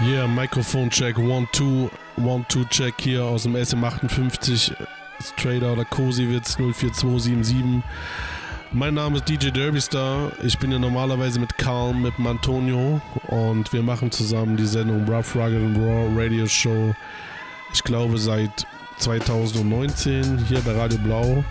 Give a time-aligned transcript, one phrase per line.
[0.00, 4.72] Yeah, Mikrofoncheck, one, two, one, two, check hier aus dem SM58,
[5.20, 7.82] straight out of Kosiewitz 04277.
[8.70, 10.30] Mein Name ist DJ Derbystar.
[10.44, 15.34] Ich bin ja normalerweise mit Karl, mit Antonio und wir machen zusammen die Sendung Rough,
[15.34, 16.94] Rugged and Raw Radio Show.
[17.72, 21.42] Ich glaube seit 2019 hier bei Radio Blau.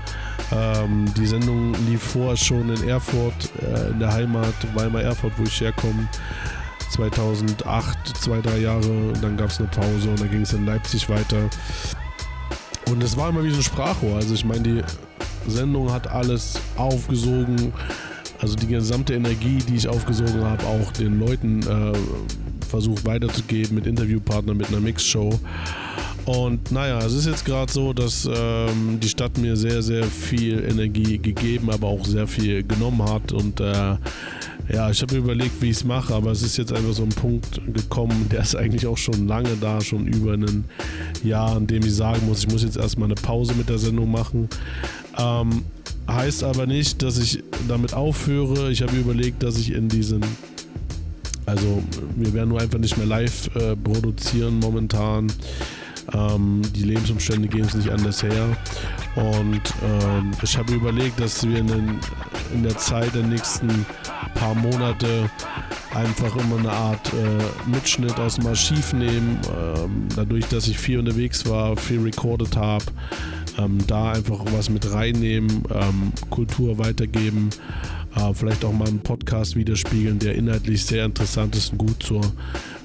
[0.53, 5.43] Ähm, die Sendung lief vorher schon in Erfurt, äh, in der Heimat, Weimar Erfurt, wo
[5.43, 6.07] ich herkomme.
[6.89, 11.09] 2008, zwei, drei Jahre, dann gab es eine Pause und dann ging es in Leipzig
[11.09, 11.49] weiter.
[12.89, 14.15] Und es war immer wie so ein Sprachrohr.
[14.15, 14.81] Also ich meine, die
[15.47, 17.73] Sendung hat alles aufgesogen.
[18.39, 21.97] Also die gesamte Energie, die ich aufgesogen habe, auch den Leuten äh,
[22.67, 25.39] versucht weiterzugeben mit Interviewpartnern, mit einer Mixshow.
[26.25, 30.61] Und naja, es ist jetzt gerade so, dass ähm, die Stadt mir sehr, sehr viel
[30.69, 33.31] Energie gegeben, aber auch sehr viel genommen hat.
[33.31, 33.95] Und äh,
[34.71, 37.03] ja, ich habe mir überlegt, wie ich es mache, aber es ist jetzt einfach so
[37.03, 40.65] ein Punkt gekommen, der ist eigentlich auch schon lange da, schon über ein
[41.23, 44.11] Jahr, an dem ich sagen muss, ich muss jetzt erstmal eine Pause mit der Sendung
[44.11, 44.49] machen.
[45.17, 45.63] Ähm,
[46.09, 48.71] heißt aber nicht, dass ich damit aufhöre.
[48.71, 50.21] Ich habe überlegt, dass ich in diesen
[51.47, 51.81] also
[52.17, 55.31] wir werden nur einfach nicht mehr live äh, produzieren momentan.
[56.13, 58.57] Ähm, die Lebensumstände gehen es nicht anders her.
[59.15, 61.99] Und ähm, ich habe überlegt, dass wir in, den,
[62.53, 63.85] in, der Zeit der nächsten
[64.35, 65.29] paar Monate
[65.93, 69.39] einfach immer eine Art äh, Mitschnitt aus dem Archiv nehmen.
[69.49, 72.85] Ähm, dadurch, dass ich viel unterwegs war, viel recorded habe,
[73.57, 77.49] ähm, da einfach was mit reinnehmen, ähm, Kultur weitergeben
[78.17, 82.21] äh, vielleicht auch mal einen Podcast widerspiegeln, der inhaltlich sehr interessant ist und gut zur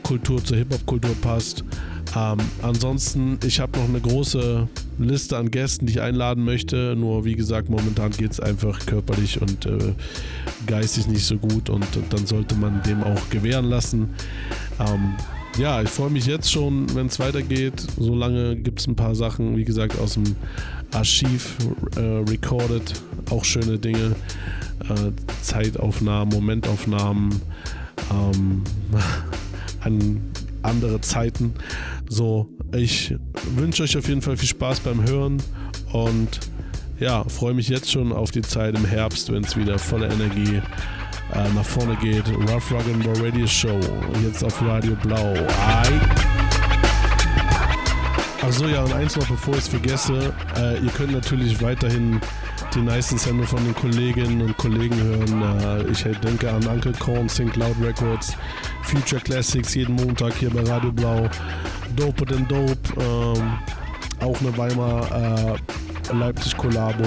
[0.02, 1.64] Kultur, zur Hip-Hop-Kultur passt.
[2.14, 4.68] Ähm, ansonsten, ich habe noch eine große
[4.98, 6.94] Liste an Gästen, die ich einladen möchte.
[6.96, 9.94] Nur wie gesagt, momentan geht es einfach körperlich und äh,
[10.66, 14.10] geistig nicht so gut und, und, dann sollte man dem auch gewähren lassen.
[14.78, 15.14] Ähm,
[15.58, 17.86] ja, ich freue mich jetzt schon, wenn es weitergeht.
[17.98, 20.24] Solange gibt es ein paar Sachen, wie gesagt, aus dem
[20.92, 21.56] Archiv
[21.96, 22.94] äh, recorded.
[23.30, 24.16] Auch schöne Dinge.
[24.88, 25.12] Äh,
[25.42, 27.40] Zeitaufnahmen, Momentaufnahmen
[28.10, 28.62] ähm,
[29.80, 30.20] an
[30.62, 31.54] andere Zeiten.
[32.08, 33.14] So, ich
[33.54, 35.42] wünsche euch auf jeden Fall viel Spaß beim Hören
[35.92, 36.40] und
[36.98, 40.62] ja, freue mich jetzt schon auf die Zeit im Herbst, wenn es wieder voller Energie
[41.34, 42.28] äh, nach vorne geht.
[42.28, 43.80] Rough Rock and Roll Radio Show,
[44.24, 45.34] jetzt auf Radio Blau.
[45.66, 46.00] Ai.
[48.42, 52.20] Achso, ja, und eins noch, bevor ich es vergesse, äh, ihr könnt natürlich weiterhin
[52.74, 55.86] die nice Sendung von den Kolleginnen und Kollegen hören.
[55.86, 58.36] Äh, ich denke an Uncle Corn, Think Loud Records,
[58.82, 61.28] Future Classics jeden Montag hier bei Radio Blau.
[61.96, 63.58] Dope than Dope, ähm,
[64.20, 67.04] auch eine Weimar äh, Leipzig Kollabo.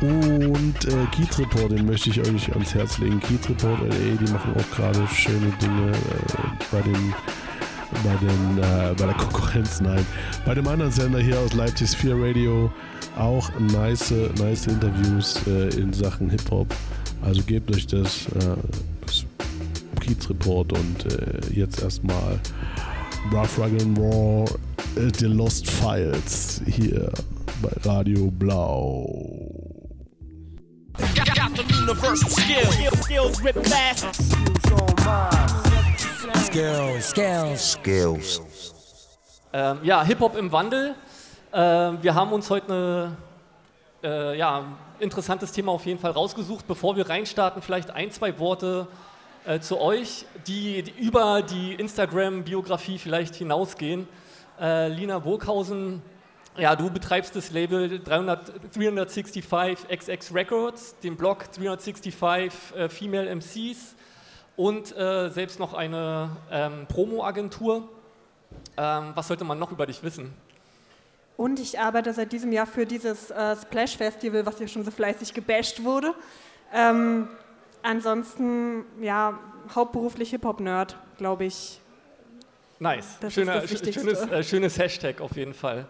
[0.00, 3.20] Und äh, Kiez Report, den möchte ich euch ans Herz legen.
[3.20, 5.96] Kiez Report LA, die machen auch gerade schöne Dinge äh,
[6.70, 7.14] bei den
[8.04, 10.04] bei, den, äh, bei der Konkurrenz, nein.
[10.44, 12.70] Bei dem anderen Sender hier aus Leipzig Sphere Radio
[13.18, 16.74] auch nice, nice Interviews äh, in Sachen Hip-Hop.
[17.22, 18.56] Also gebt euch das, äh,
[19.06, 19.24] das
[20.00, 22.38] Kiez Report und äh, jetzt erstmal
[23.32, 24.44] Rough Rugged and Raw
[24.96, 27.10] äh, The Lost Files hier
[27.60, 29.58] bei Radio Blau.
[31.14, 32.66] Got, got the universal skill.
[32.72, 34.06] Skills, skills, rip fast.
[36.46, 37.10] Skills.
[37.10, 37.72] Skills.
[37.72, 38.42] Skills.
[39.52, 40.94] Ähm, ja, Hip-Hop im Wandel.
[41.52, 43.16] Ähm, wir haben uns heute eine,
[44.02, 44.64] äh, ja,
[44.98, 46.66] interessantes Thema auf jeden Fall rausgesucht.
[46.66, 48.86] Bevor wir reinstarten, vielleicht ein, zwei Worte
[49.46, 54.06] äh, zu euch, die, die über die Instagram-Biografie vielleicht hinausgehen.
[54.60, 56.02] Äh, Lina Burghausen,
[56.58, 63.94] ja, du betreibst das Label 300, 365 XX Records, den Blog 365 äh, Female MCs
[64.56, 67.88] und äh, selbst noch eine ähm, Promo-Agentur.
[68.76, 70.34] Ähm, was sollte man noch über dich wissen?
[71.38, 74.90] Und ich arbeite seit diesem Jahr für dieses äh, Splash Festival, was hier schon so
[74.90, 76.12] fleißig gebasht wurde.
[76.74, 77.28] Ähm,
[77.82, 79.38] ansonsten, ja,
[79.74, 81.80] hauptberuflich Hip-Hop-Nerd, glaube ich.
[82.80, 84.00] Nice, Das ist Schöner, das sch- Wichtigste.
[84.00, 85.86] schönes, äh, schönes Hashtag auf jeden Fall.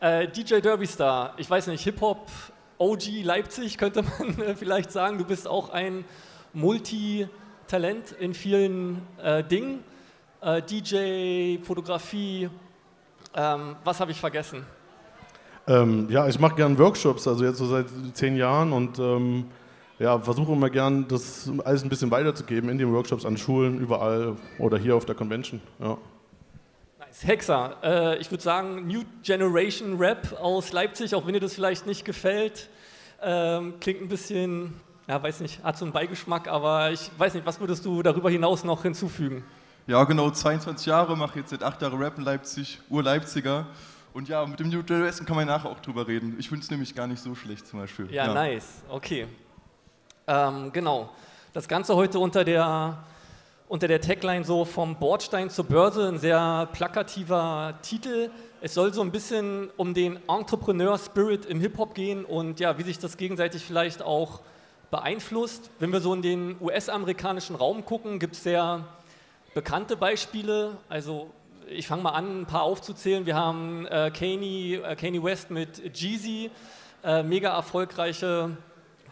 [0.00, 2.26] Äh, DJ Derbystar, ich weiß nicht, Hip-Hop
[2.78, 5.18] OG Leipzig könnte man äh, vielleicht sagen.
[5.18, 6.04] Du bist auch ein
[7.68, 9.84] Talent in vielen äh, Dingen.
[10.40, 12.48] Äh, DJ, Fotografie.
[13.34, 14.64] Ähm, was habe ich vergessen?
[15.66, 19.44] Ähm, ja, ich mache gern Workshops, also jetzt so seit zehn Jahren und ähm,
[20.00, 24.36] ja, versuche immer gern, das alles ein bisschen weiterzugeben in den Workshops an Schulen, überall
[24.58, 25.60] oder hier auf der Convention.
[25.78, 25.98] Ja.
[26.98, 27.26] Nice.
[27.26, 31.86] Hexer, äh, ich würde sagen, New Generation Rap aus Leipzig, auch wenn dir das vielleicht
[31.86, 32.70] nicht gefällt.
[33.22, 34.72] Ähm, klingt ein bisschen,
[35.06, 38.30] ja, weiß nicht, hat so einen Beigeschmack, aber ich weiß nicht, was würdest du darüber
[38.30, 39.44] hinaus noch hinzufügen?
[39.90, 43.66] Ja, genau, 22 Jahre, mache jetzt seit acht Jahren Rap in Leipzig, Ur-Leipziger.
[44.14, 46.36] Und ja, mit dem New Generation kann man nachher auch drüber reden.
[46.38, 48.08] Ich finde es nämlich gar nicht so schlecht zum Beispiel.
[48.12, 49.26] Ja, nice, okay.
[50.28, 51.10] Ähm, genau.
[51.52, 52.98] Das Ganze heute unter der,
[53.66, 58.30] unter der Tagline so vom Bordstein zur Börse, ein sehr plakativer Titel.
[58.60, 63.00] Es soll so ein bisschen um den Entrepreneur-Spirit im Hip-Hop gehen und ja, wie sich
[63.00, 64.42] das gegenseitig vielleicht auch
[64.92, 65.68] beeinflusst.
[65.80, 68.84] Wenn wir so in den US-amerikanischen Raum gucken, gibt es sehr
[69.54, 70.76] bekannte Beispiele.
[70.88, 71.30] Also
[71.66, 73.26] ich fange mal an, ein paar aufzuzählen.
[73.26, 76.50] Wir haben äh, Kanye, äh, Kanye West mit Jeezy,
[77.04, 78.56] äh, mega erfolgreiche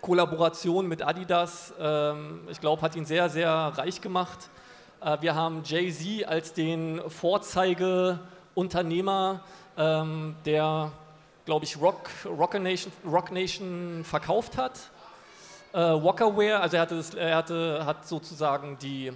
[0.01, 1.75] Kollaboration mit Adidas.
[1.79, 4.49] Ähm, ich glaube, hat ihn sehr, sehr reich gemacht.
[5.01, 9.41] Äh, wir haben Jay-Z als den Vorzeigeunternehmer,
[9.77, 10.93] ähm, der,
[11.45, 14.79] glaube ich, Rock, Rock, Nation, Rock Nation verkauft hat.
[15.73, 19.13] Äh, Walkerwear, also er, hatte das, er hatte, hat sozusagen die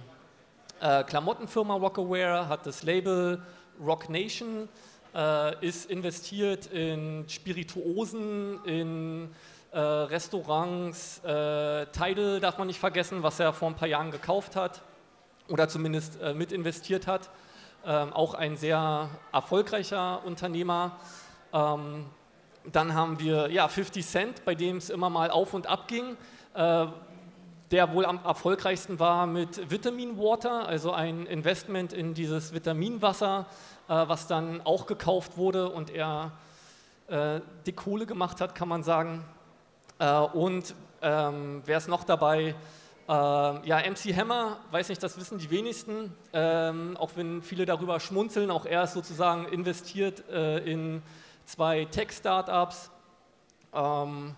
[0.81, 3.41] äh, Klamottenfirma Rockaware, hat das Label
[3.83, 4.69] Rock Nation,
[5.15, 9.29] äh, ist investiert in Spirituosen, in
[9.71, 14.55] äh, Restaurants, äh, Tidal darf man nicht vergessen, was er vor ein paar Jahren gekauft
[14.55, 14.81] hat
[15.47, 17.29] oder zumindest äh, mit investiert hat.
[17.85, 20.97] Ähm, auch ein sehr erfolgreicher Unternehmer.
[21.51, 22.05] Ähm,
[22.71, 26.15] dann haben wir ja, 50 Cent, bei dem es immer mal auf und ab ging.
[26.53, 26.85] Äh,
[27.73, 33.47] der wohl am erfolgreichsten war mit Vitamin Water, also ein Investment in dieses Vitaminwasser,
[33.87, 36.33] äh, was dann auch gekauft wurde und er
[37.07, 39.25] äh, die Kohle gemacht hat, kann man sagen.
[39.97, 42.53] Äh, und ähm, wer ist noch dabei?
[43.09, 47.99] Äh, ja, MC Hammer, weiß nicht, das wissen die wenigsten, ähm, auch wenn viele darüber
[47.99, 51.01] schmunzeln, auch er ist sozusagen investiert äh, in
[51.45, 52.91] zwei Tech-Startups.
[53.73, 54.35] Ähm,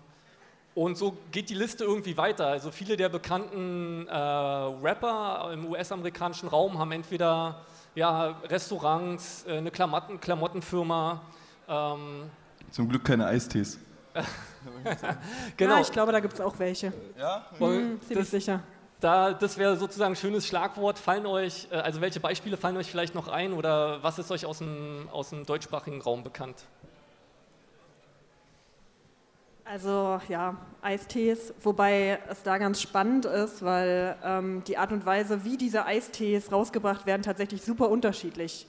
[0.76, 2.48] und so geht die Liste irgendwie weiter.
[2.48, 7.62] Also viele der bekannten äh, Rapper im US-amerikanischen Raum haben entweder
[7.94, 11.22] ja, Restaurants, äh, eine Klamotten, Klamottenfirma.
[11.66, 12.30] Ähm,
[12.70, 13.78] Zum Glück keine Eistees.
[15.56, 15.76] genau.
[15.76, 16.92] Ja, ich glaube, da gibt es auch welche.
[17.18, 17.46] Ja?
[17.56, 18.60] Hm, ziemlich das, sicher.
[19.00, 20.98] Da, das wäre sozusagen ein schönes Schlagwort.
[20.98, 24.44] Fallen euch, äh, also welche Beispiele fallen euch vielleicht noch ein oder was ist euch
[24.44, 26.64] aus dem, aus dem deutschsprachigen Raum bekannt?
[29.68, 35.44] Also ja, Eistees, wobei es da ganz spannend ist, weil ähm, die Art und Weise,
[35.44, 38.68] wie diese Eistees rausgebracht werden, tatsächlich super unterschiedlich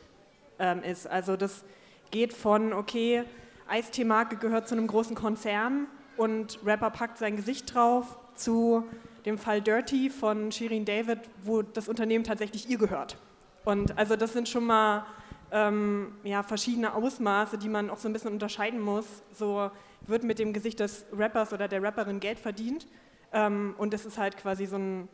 [0.58, 1.06] ähm, ist.
[1.06, 1.64] Also das
[2.10, 3.26] geht von, okay,
[3.68, 5.86] Eistee-Marke gehört zu einem großen Konzern
[6.18, 8.84] und Rapper packt sein Gesicht drauf, zu
[9.28, 13.18] dem Fall Dirty von Shirin David, wo das Unternehmen tatsächlich ihr gehört.
[13.66, 15.06] Und also das sind schon mal
[15.52, 19.06] ähm, ja, verschiedene Ausmaße, die man auch so ein bisschen unterscheiden muss.
[19.32, 19.70] So
[20.02, 22.88] wird mit dem Gesicht des Rappers oder der Rapperin Geld verdient.
[23.34, 25.10] Ähm, und es ist halt quasi so ein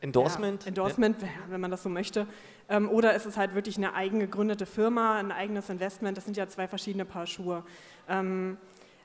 [0.00, 0.62] Endorsement?
[0.62, 1.28] Ja, Endorsement, ja.
[1.48, 2.26] wenn man das so möchte.
[2.68, 6.16] Ähm, oder es ist halt wirklich eine eigen gegründete Firma, ein eigenes Investment.
[6.16, 7.64] Das sind ja zwei verschiedene Paar Schuhe.
[8.08, 8.58] Ähm,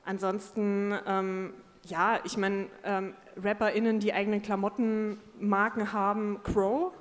[0.04, 1.54] ansonsten, ähm,
[1.86, 6.92] ja, ich meine, ähm, RapperInnen, die eigene Klamottenmarken haben, Crow,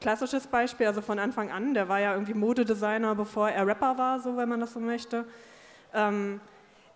[0.00, 4.20] klassisches Beispiel, also von Anfang an, der war ja irgendwie Modedesigner, bevor er Rapper war,
[4.20, 5.24] so wenn man das so möchte.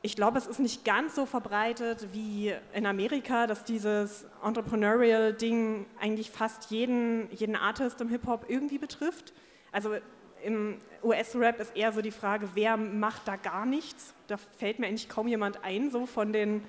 [0.01, 6.31] Ich glaube, es ist nicht ganz so verbreitet wie in Amerika, dass dieses Entrepreneurial-Ding eigentlich
[6.31, 9.33] fast jeden, jeden Artist im Hip-Hop irgendwie betrifft.
[9.73, 9.97] Also
[10.45, 14.15] im US-Rap ist eher so die Frage, wer macht da gar nichts?
[14.29, 16.63] Da fällt mir eigentlich kaum jemand ein, so von den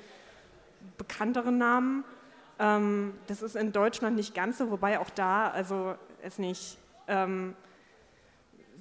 [0.97, 2.03] bekannteren Namen.
[2.57, 5.93] Ähm, das ist in Deutschland nicht ganz so, wobei auch da, also
[6.23, 7.55] es nicht, ähm,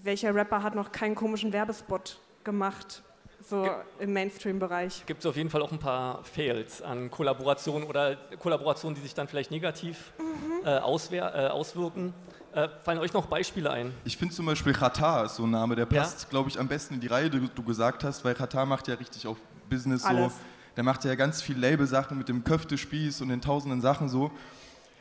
[0.02, 3.02] welcher Rapper hat noch keinen komischen Werbespot gemacht?
[3.40, 3.68] So
[3.98, 5.04] im Mainstream-Bereich.
[5.06, 9.14] Gibt es auf jeden Fall auch ein paar Fails an Kollaborationen oder Kollaborationen, die sich
[9.14, 10.66] dann vielleicht negativ mhm.
[10.66, 12.14] äh, äh, auswirken.
[12.52, 13.92] Äh, fallen euch noch Beispiele ein?
[14.04, 16.28] Ich finde zum Beispiel Qatar ist so ein Name, der passt, ja?
[16.30, 18.94] glaube ich, am besten in die Reihe, die du gesagt hast, weil Qatar macht ja
[18.94, 19.36] richtig auf
[19.68, 20.32] Business Alles.
[20.32, 20.40] so.
[20.76, 24.30] Der macht ja ganz viel Label-Sachen mit dem Köftespieß und den tausenden Sachen so.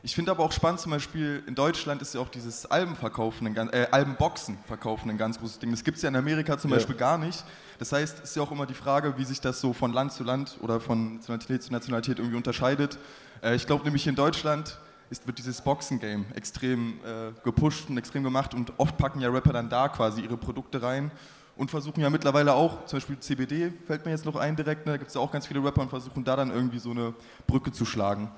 [0.04, 3.88] Ich finde aber auch spannend, zum Beispiel in Deutschland ist ja auch dieses Albenverkaufen, äh,
[3.90, 5.72] Albenboxen verkaufen ein ganz großes Ding.
[5.72, 6.78] Das gibt es ja in Amerika zum ja.
[6.78, 7.44] Beispiel gar nicht.
[7.80, 10.14] Das heißt, es ist ja auch immer die Frage, wie sich das so von Land
[10.14, 13.00] zu Land oder von Nationalität zu Nationalität irgendwie unterscheidet.
[13.42, 18.24] Äh, ich glaube nämlich in Deutschland ist, wird dieses Boxen-Game extrem äh, gepusht und extrem
[18.24, 21.12] gemacht und oft packen ja Rapper dann da quasi ihre Produkte rein
[21.56, 24.94] und versuchen ja mittlerweile auch, zum Beispiel CBD fällt mir jetzt noch ein direkt, ne,
[24.94, 27.14] da gibt es ja auch ganz viele Rapper und versuchen da dann irgendwie so eine
[27.48, 28.32] Brücke zu schlagen.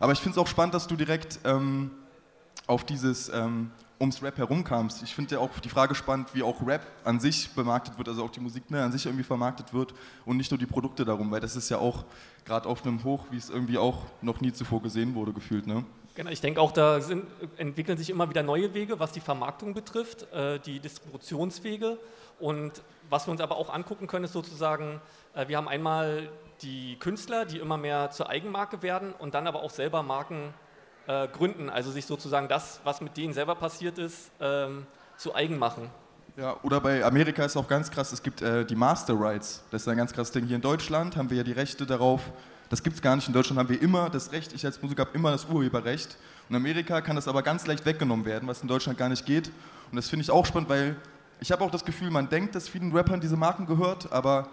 [0.00, 1.90] Aber ich finde es auch spannend, dass du direkt ähm,
[2.66, 5.02] auf dieses ähm, ums Rap herumkamst.
[5.02, 8.24] Ich finde ja auch die Frage spannend, wie auch Rap an sich bemarktet wird, also
[8.24, 11.30] auch die Musik ne, an sich irgendwie vermarktet wird und nicht nur die Produkte darum,
[11.30, 12.04] weil das ist ja auch
[12.44, 15.66] gerade auf einem Hoch, wie es irgendwie auch noch nie zuvor gesehen wurde, gefühlt.
[15.66, 15.84] Ne?
[16.14, 17.24] Genau, ich denke auch, da sind,
[17.56, 21.98] entwickeln sich immer wieder neue Wege, was die Vermarktung betrifft, äh, die Distributionswege.
[22.40, 25.00] Und was wir uns aber auch angucken können, ist sozusagen,
[25.34, 26.28] äh, wir haben einmal
[26.62, 30.54] die Künstler, die immer mehr zur Eigenmarke werden und dann aber auch selber Marken
[31.06, 34.86] äh, gründen, also sich sozusagen das, was mit denen selber passiert ist, ähm,
[35.16, 35.90] zu eigen machen.
[36.36, 39.64] Ja, oder bei Amerika ist auch ganz krass, es gibt äh, die Master Rights.
[39.70, 40.46] Das ist ein ganz krasses Ding.
[40.46, 42.30] Hier in Deutschland haben wir ja die Rechte darauf.
[42.68, 43.26] Das gibt es gar nicht.
[43.26, 46.16] In Deutschland haben wir immer das Recht, ich als Musiker habe immer das Urheberrecht.
[46.48, 49.48] In Amerika kann das aber ganz leicht weggenommen werden, was in Deutschland gar nicht geht.
[49.90, 50.96] Und das finde ich auch spannend, weil
[51.40, 54.48] ich habe auch das Gefühl, man denkt, dass vielen Rappern diese Marken gehört, aber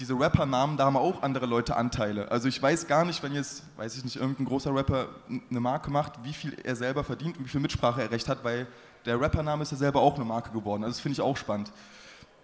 [0.00, 2.30] diese Rapper-Namen, da haben auch andere Leute Anteile.
[2.30, 5.90] Also ich weiß gar nicht, wenn jetzt, weiß ich nicht, irgendein großer Rapper eine Marke
[5.90, 8.66] macht, wie viel er selber verdient und wie viel Mitsprache er recht hat, weil
[9.04, 10.84] der Rappername ist ja selber auch eine Marke geworden.
[10.84, 11.72] Also das finde ich auch spannend.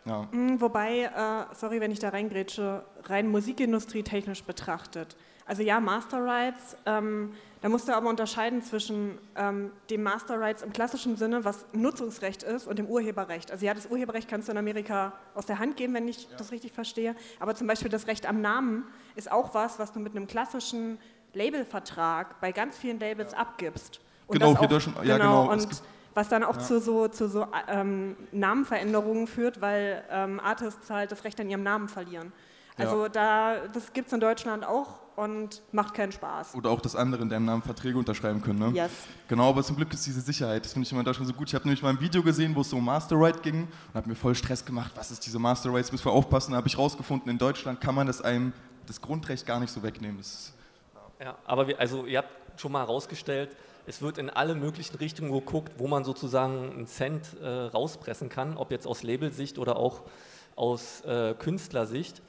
[0.05, 0.23] Ja.
[0.33, 5.17] Mm, wobei, äh, sorry, wenn ich da reingrätsche, rein Musikindustrie technisch betrachtet.
[5.47, 7.33] Also ja, Master Rights, ähm,
[7.65, 12.43] da musst du aber unterscheiden zwischen ähm, dem Master Rights im klassischen Sinne, was Nutzungsrecht
[12.43, 13.51] ist, und dem Urheberrecht.
[13.51, 16.37] Also ja, das Urheberrecht kannst du in Amerika aus der Hand geben, wenn ich ja.
[16.37, 17.17] das richtig verstehe.
[17.41, 18.85] Aber zum Beispiel das Recht am Namen
[19.17, 20.99] ist auch was, was du mit einem klassischen
[21.33, 23.39] Labelvertrag bei ganz vielen Labels ja.
[23.39, 23.99] abgibst.
[24.27, 25.45] Und genau, auch, Deutschen, ja, genau.
[25.45, 25.53] genau.
[25.53, 25.67] Und
[26.13, 26.63] was dann auch ja.
[26.63, 31.63] zu so, zu so ähm, Namenveränderungen führt, weil ähm, Artists halt das Recht an ihrem
[31.63, 32.31] Namen verlieren.
[32.77, 36.55] Also da, das gibt es in Deutschland auch und macht keinen Spaß.
[36.55, 38.59] Oder auch, dass andere in deinem Namen Verträge unterschreiben können.
[38.59, 38.73] Ne?
[38.75, 38.91] Yes.
[39.29, 41.49] Genau, aber zum Glück ist diese Sicherheit, das finde ich immer in Deutschland so gut.
[41.49, 43.95] Ich habe nämlich mal ein Video gesehen, wo es so um Master Right ging und
[43.95, 46.53] habe mir voll Stress gemacht, was ist diese Master Rights, müssen wir aufpassen.
[46.53, 48.53] Da habe ich rausgefunden, in Deutschland kann man das einem
[48.87, 50.19] das Grundrecht gar nicht so wegnehmen.
[50.19, 50.53] Das,
[51.21, 51.27] ja.
[51.27, 53.57] ja, aber wir, also ihr habt schon mal herausgestellt,
[53.87, 58.57] es wird in alle möglichen Richtungen geguckt, wo man sozusagen einen Cent äh, rauspressen kann,
[58.57, 60.03] ob jetzt aus Labelsicht oder auch
[60.57, 62.23] aus äh, Künstlersicht.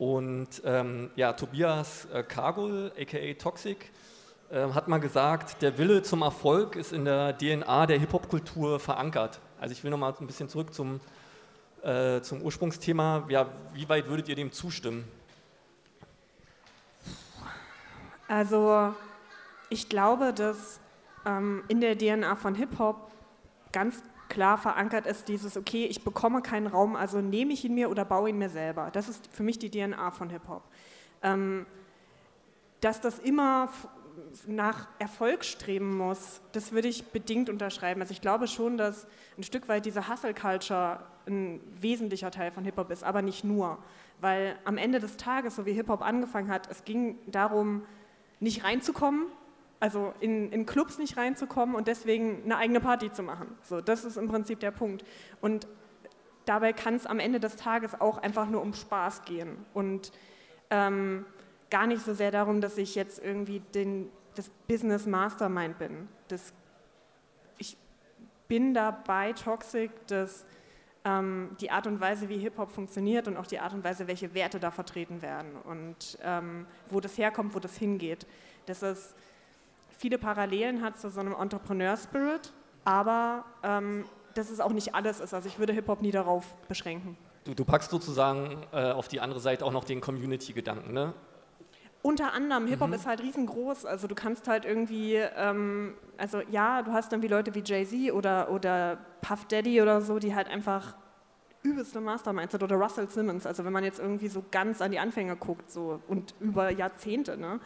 [0.00, 3.92] Und ähm, ja, Tobias äh, Kagul, aka Toxic,
[4.50, 9.40] äh, hat mal gesagt, der Wille zum Erfolg ist in der DNA der Hip-Hop-Kultur verankert.
[9.60, 11.00] Also ich will nochmal ein bisschen zurück zum,
[11.82, 13.26] äh, zum Ursprungsthema.
[13.28, 15.04] Ja, wie weit würdet ihr dem zustimmen?
[18.26, 18.94] Also
[19.68, 20.80] ich glaube, dass
[21.26, 23.10] ähm, in der DNA von Hip-Hop
[23.70, 27.90] ganz klar verankert ist dieses, okay, ich bekomme keinen Raum, also nehme ich ihn mir
[27.90, 28.90] oder baue ihn mir selber.
[28.90, 30.62] Das ist für mich die DNA von Hip-Hop.
[31.22, 31.66] Ähm,
[32.80, 33.68] dass das immer
[34.46, 38.00] nach Erfolg streben muss, das würde ich bedingt unterschreiben.
[38.00, 39.06] Also ich glaube schon, dass
[39.36, 43.78] ein Stück weit diese Hustle-Culture ein wesentlicher Teil von Hip-Hop ist, aber nicht nur.
[44.20, 47.82] Weil am Ende des Tages, so wie Hip-Hop angefangen hat, es ging darum,
[48.38, 49.26] nicht reinzukommen,
[49.80, 53.56] also in, in Clubs nicht reinzukommen und deswegen eine eigene Party zu machen.
[53.62, 55.04] So, das ist im Prinzip der Punkt.
[55.40, 55.66] Und
[56.44, 60.12] dabei kann es am Ende des Tages auch einfach nur um Spaß gehen und
[60.68, 61.24] ähm,
[61.70, 66.08] gar nicht so sehr darum, dass ich jetzt irgendwie den, das Business Mastermind bin.
[66.28, 66.52] Das,
[67.58, 67.76] ich
[68.48, 70.44] bin dabei Toxic, dass
[71.04, 74.34] ähm, die Art und Weise, wie Hip-Hop funktioniert und auch die Art und Weise, welche
[74.34, 78.26] Werte da vertreten werden und ähm, wo das herkommt, wo das hingeht.
[78.66, 79.14] Das ist
[80.00, 82.52] viele Parallelen hat zu so einem Entrepreneur-Spirit,
[82.84, 85.34] aber ähm, dass es auch nicht alles ist.
[85.34, 87.18] Also ich würde Hip-Hop nie darauf beschränken.
[87.44, 91.12] Du, du packst sozusagen äh, auf die andere Seite auch noch den Community-Gedanken, ne?
[92.02, 92.94] Unter anderem, Hip-Hop mhm.
[92.94, 97.28] ist halt riesengroß, also du kannst halt irgendwie, ähm, also ja, du hast dann wie
[97.28, 100.94] Leute wie Jay-Z oder, oder Puff Daddy oder so, die halt einfach
[101.62, 104.98] übelste Masterminds sind oder Russell Simmons, also wenn man jetzt irgendwie so ganz an die
[104.98, 107.60] Anfänge guckt so und über Jahrzehnte, ne?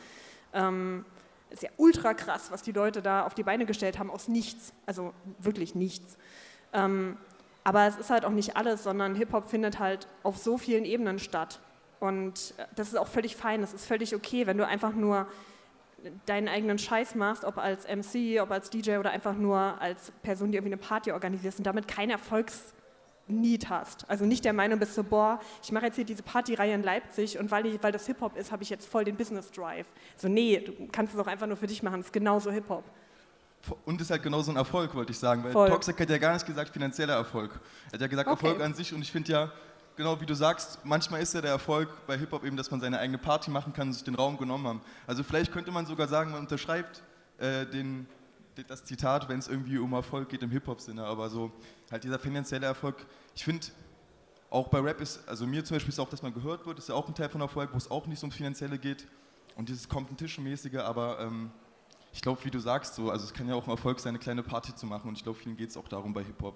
[0.52, 1.04] Ähm,
[1.54, 4.72] ist ja ultra krass, was die Leute da auf die Beine gestellt haben aus nichts.
[4.86, 6.18] Also wirklich nichts.
[6.72, 7.16] Ähm,
[7.62, 11.18] aber es ist halt auch nicht alles, sondern Hip-Hop findet halt auf so vielen Ebenen
[11.18, 11.60] statt.
[12.00, 15.26] Und äh, das ist auch völlig fein, das ist völlig okay, wenn du einfach nur
[16.26, 20.50] deinen eigenen Scheiß machst, ob als MC, ob als DJ oder einfach nur als Person,
[20.50, 22.74] die irgendwie eine Party organisierst und damit kein Erfolgs
[23.26, 24.08] Need hast.
[24.08, 27.38] Also nicht der Meinung bist, so, boah, ich mache jetzt hier diese Partyreihe in Leipzig
[27.38, 29.86] und weil, ich, weil das Hip-Hop ist, habe ich jetzt voll den Business-Drive.
[30.16, 32.84] So, nee, du kannst es auch einfach nur für dich machen, es ist genauso Hip-Hop.
[33.86, 35.70] Und ist halt genauso ein Erfolg, wollte ich sagen, weil voll.
[35.70, 37.58] Toxic hat ja gar nicht gesagt finanzieller Erfolg.
[37.88, 38.46] Er hat ja gesagt okay.
[38.46, 39.52] Erfolg an sich und ich finde ja,
[39.96, 42.98] genau wie du sagst, manchmal ist ja der Erfolg bei Hip-Hop eben, dass man seine
[42.98, 44.80] eigene Party machen kann und sich den Raum genommen haben.
[45.06, 47.02] Also vielleicht könnte man sogar sagen, man unterschreibt
[47.38, 48.06] äh, den,
[48.68, 51.50] das Zitat, wenn es irgendwie um Erfolg geht im Hip-Hop-Sinne, aber so
[51.90, 53.66] halt dieser finanzielle Erfolg, ich finde,
[54.50, 56.88] auch bei Rap ist, also mir zum Beispiel ist auch, dass man gehört wird, ist
[56.88, 59.06] ja auch ein Teil von Erfolg, wo es auch nicht so ums Finanzielle geht
[59.56, 61.50] und dieses Competition-mäßige, aber ähm,
[62.12, 64.18] ich glaube, wie du sagst, so, also es kann ja auch ein Erfolg sein, eine
[64.20, 66.54] kleine Party zu machen und ich glaube, vielen geht es auch darum bei Hip-Hop.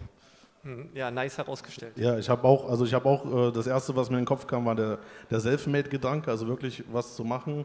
[0.62, 1.96] Hm, Ja, nice herausgestellt.
[1.96, 4.26] Ja, ich habe auch, also ich habe auch, äh, das erste, was mir in den
[4.28, 4.98] Kopf kam, war der,
[5.30, 7.64] der Selfmade-Gedanke, also wirklich was zu machen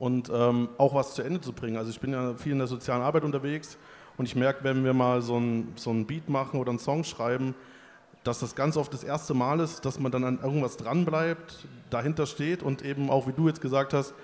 [0.00, 1.76] und ähm, auch was zu Ende zu bringen.
[1.76, 3.78] Also ich bin ja viel in der sozialen Arbeit unterwegs
[4.16, 7.04] und ich merke, wenn wir mal so ein, so ein Beat machen oder einen Song
[7.04, 7.54] schreiben,
[8.24, 12.26] dass das ganz oft das erste Mal ist, dass man dann an irgendwas dranbleibt, dahinter
[12.26, 14.14] steht und eben auch, wie du jetzt gesagt hast,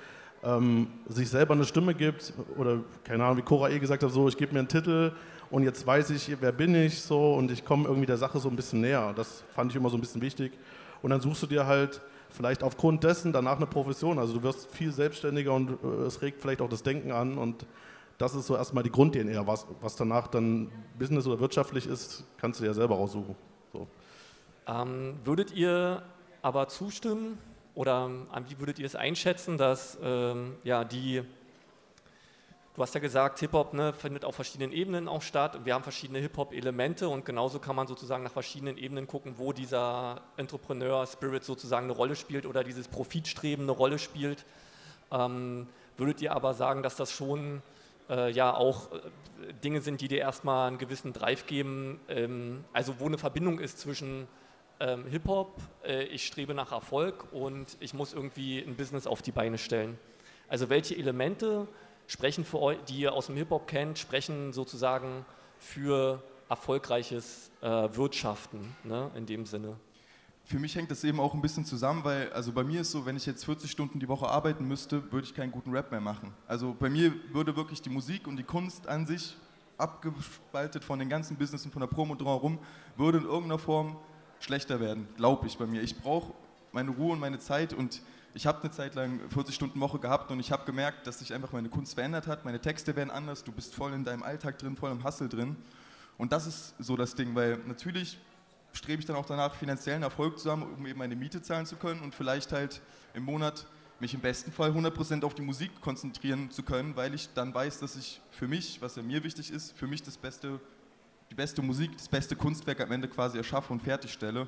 [0.43, 4.29] ähm, sich selber eine Stimme gibt oder keine Ahnung, wie Cora eh gesagt hat, so
[4.29, 5.13] ich gebe mir einen Titel
[5.51, 8.49] und jetzt weiß ich, wer bin ich so und ich komme irgendwie der Sache so
[8.49, 9.13] ein bisschen näher.
[9.15, 10.53] Das fand ich immer so ein bisschen wichtig.
[11.03, 12.01] Und dann suchst du dir halt
[12.37, 14.19] vielleicht aufgrund dessen danach eine Profession.
[14.19, 17.67] Also du wirst viel selbstständiger und äh, es regt vielleicht auch das Denken an und
[18.19, 19.47] das ist so erstmal die Grund-DNA.
[19.47, 23.35] Was, was danach dann Business oder wirtschaftlich ist, kannst du dir ja selber raussuchen.
[23.73, 23.87] So.
[24.67, 26.03] Ähm, würdet ihr
[26.43, 27.39] aber zustimmen
[27.75, 31.23] oder ähm, wie würdet ihr es einschätzen, dass ähm, ja, die,
[32.77, 35.61] du hast ja gesagt, Hip-Hop ne, findet auf verschiedenen Ebenen auch statt.
[35.65, 40.21] Wir haben verschiedene Hip-Hop-Elemente und genauso kann man sozusagen nach verschiedenen Ebenen gucken, wo dieser
[40.37, 44.45] Entrepreneur-Spirit sozusagen eine Rolle spielt oder dieses Profitstreben eine Rolle spielt.
[45.11, 47.63] Ähm, würdet ihr aber sagen, dass das schon
[48.11, 53.01] äh, ja auch äh, Dinge sind, die dir erstmal einen gewissen Drive geben, ähm, also
[53.01, 54.29] wo eine Verbindung ist zwischen
[54.81, 59.33] ähm, Hip-Hop, äh, ich strebe nach Erfolg und ich muss irgendwie ein Business auf die
[59.33, 59.99] Beine stellen.
[60.49, 61.67] Also welche Elemente
[62.07, 65.25] sprechen für euch, die ihr aus dem Hip-Hop kennt, sprechen sozusagen
[65.59, 69.77] für erfolgreiches äh, Wirtschaften ne, in dem Sinne?
[70.45, 73.05] Für mich hängt das eben auch ein bisschen zusammen, weil also bei mir ist so,
[73.05, 76.01] wenn ich jetzt 40 Stunden die Woche arbeiten müsste, würde ich keinen guten Rap mehr
[76.01, 76.33] machen.
[76.47, 79.37] Also bei mir würde wirklich die Musik und die Kunst an sich
[79.77, 82.59] abgespaltet von den ganzen Business und von der Promo drumherum,
[82.97, 83.97] würde in irgendeiner Form
[84.39, 85.83] schlechter werden, glaube ich bei mir.
[85.83, 86.33] Ich brauche
[86.73, 88.01] meine Ruhe und meine Zeit und
[88.37, 91.33] ich habe eine Zeit lang 40 Stunden Woche gehabt und ich habe gemerkt, dass sich
[91.33, 94.59] einfach meine Kunst verändert hat, meine Texte werden anders, du bist voll in deinem Alltag
[94.59, 95.57] drin, voll im Hustle drin
[96.19, 98.19] und das ist so das Ding, weil natürlich
[98.75, 101.77] strebe ich dann auch danach, finanziellen Erfolg zu haben, um eben meine Miete zahlen zu
[101.77, 102.83] können und vielleicht halt
[103.15, 103.67] im Monat
[104.01, 107.79] mich im besten Fall 100% auf die Musik konzentrieren zu können, weil ich dann weiß,
[107.81, 110.61] dass ich für mich, was ja mir wichtig ist, für mich das beste,
[111.31, 114.47] die beste Musik, das beste Kunstwerk am Ende quasi erschaffe und fertigstelle.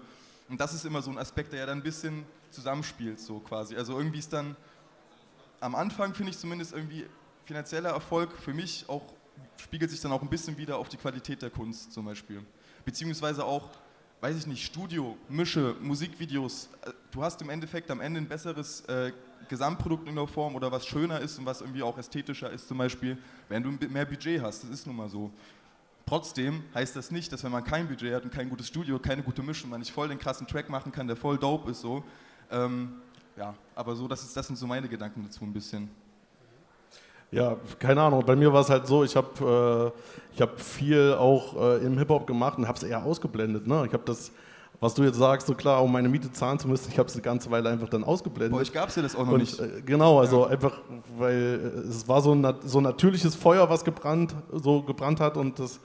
[0.50, 3.76] Und das ist immer so ein Aspekt, der ja dann ein bisschen zusammenspielt, so quasi.
[3.76, 4.56] Also irgendwie ist dann
[5.60, 7.06] am Anfang, finde ich zumindest, irgendwie
[7.44, 9.02] finanzieller Erfolg für mich auch,
[9.56, 12.44] spiegelt sich dann auch ein bisschen wieder auf die Qualität der Kunst zum Beispiel.
[12.84, 13.70] Beziehungsweise auch
[14.20, 18.80] weiß ich nicht, Studio, Mische, Musikvideos, äh, du hast im Endeffekt am Ende ein besseres
[18.82, 19.12] äh,
[19.48, 22.78] Gesamtprodukt in der Form oder was schöner ist und was irgendwie auch ästhetischer ist zum
[22.78, 23.16] Beispiel,
[23.48, 25.30] wenn du mehr Budget hast, das ist nun mal so.
[26.04, 29.22] Trotzdem heißt das nicht, dass wenn man kein Budget hat und kein gutes Studio, keine
[29.22, 32.02] gute Mischung, man nicht voll den krassen Track machen kann, der voll dope ist so.
[32.50, 32.92] Ähm,
[33.36, 35.88] ja, aber so, das, ist, das sind so meine Gedanken dazu ein bisschen.
[37.30, 38.24] Ja, keine Ahnung.
[38.24, 39.92] Bei mir war es halt so, ich habe
[40.36, 43.66] äh, hab viel auch äh, im Hip-Hop gemacht und habe es eher ausgeblendet.
[43.66, 43.84] Ne?
[43.86, 44.32] Ich habe das,
[44.80, 47.14] was du jetzt sagst, so klar, um meine Miete zahlen zu müssen, ich habe es
[47.14, 48.52] eine ganze Weile einfach dann ausgeblendet.
[48.52, 49.60] Bei euch gab es ja das auch noch und, nicht.
[49.60, 50.52] Äh, genau, also ja.
[50.52, 50.78] einfach,
[51.18, 55.58] weil äh, es war so ein so natürliches Feuer, was gebrannt, so gebrannt hat und
[55.58, 55.80] das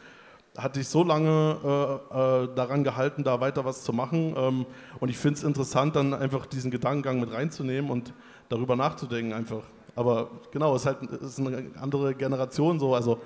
[0.57, 4.35] hatte ich so lange äh, äh, daran gehalten, da weiter was zu machen.
[4.37, 4.65] Ähm,
[4.99, 8.13] und ich finde es interessant, dann einfach diesen Gedankengang mit reinzunehmen und
[8.49, 9.63] darüber nachzudenken einfach.
[9.95, 12.93] Aber genau, es ist halt ist eine andere Generation so.
[12.93, 13.19] Also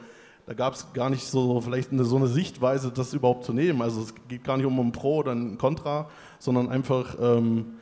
[0.45, 3.81] da gab es gar nicht so vielleicht eine, so eine Sichtweise, das überhaupt zu nehmen.
[3.81, 6.09] Also es geht gar nicht um ein Pro oder ein Contra,
[6.39, 7.77] sondern einfach ähm,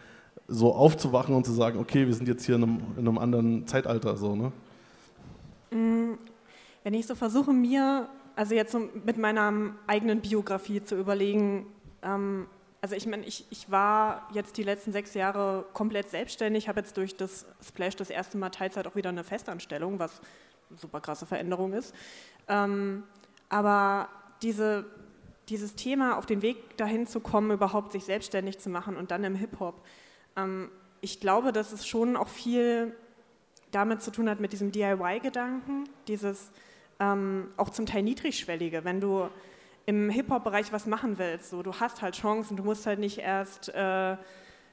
[0.47, 3.67] so aufzuwachen und zu sagen, okay, wir sind jetzt hier in einem, in einem anderen
[3.67, 4.17] Zeitalter.
[4.17, 4.51] So, ne?
[6.83, 11.67] Wenn ich so versuche, mir, also jetzt so mit meiner eigenen Biografie zu überlegen,
[12.01, 12.47] ähm,
[12.81, 16.97] also ich meine, ich, ich war jetzt die letzten sechs Jahre komplett selbstständig, habe jetzt
[16.97, 20.21] durch das Splash das erste Mal Teilzeit auch wieder eine Festanstellung, was
[20.69, 21.95] eine super krasse Veränderung ist.
[22.47, 23.03] Ähm,
[23.49, 24.09] aber
[24.43, 24.85] diese,
[25.49, 29.23] dieses Thema, auf den Weg dahin zu kommen, überhaupt sich selbstständig zu machen und dann
[29.23, 29.81] im Hip-Hop,
[30.35, 30.69] ähm,
[31.01, 32.95] ich glaube, dass es schon auch viel
[33.71, 36.51] damit zu tun hat mit diesem DIY-Gedanken, dieses
[36.99, 39.29] ähm, auch zum Teil niedrigschwellige, wenn du
[39.85, 41.49] im Hip-Hop-Bereich was machen willst.
[41.49, 44.17] So, du hast halt Chancen, du musst halt nicht erst äh,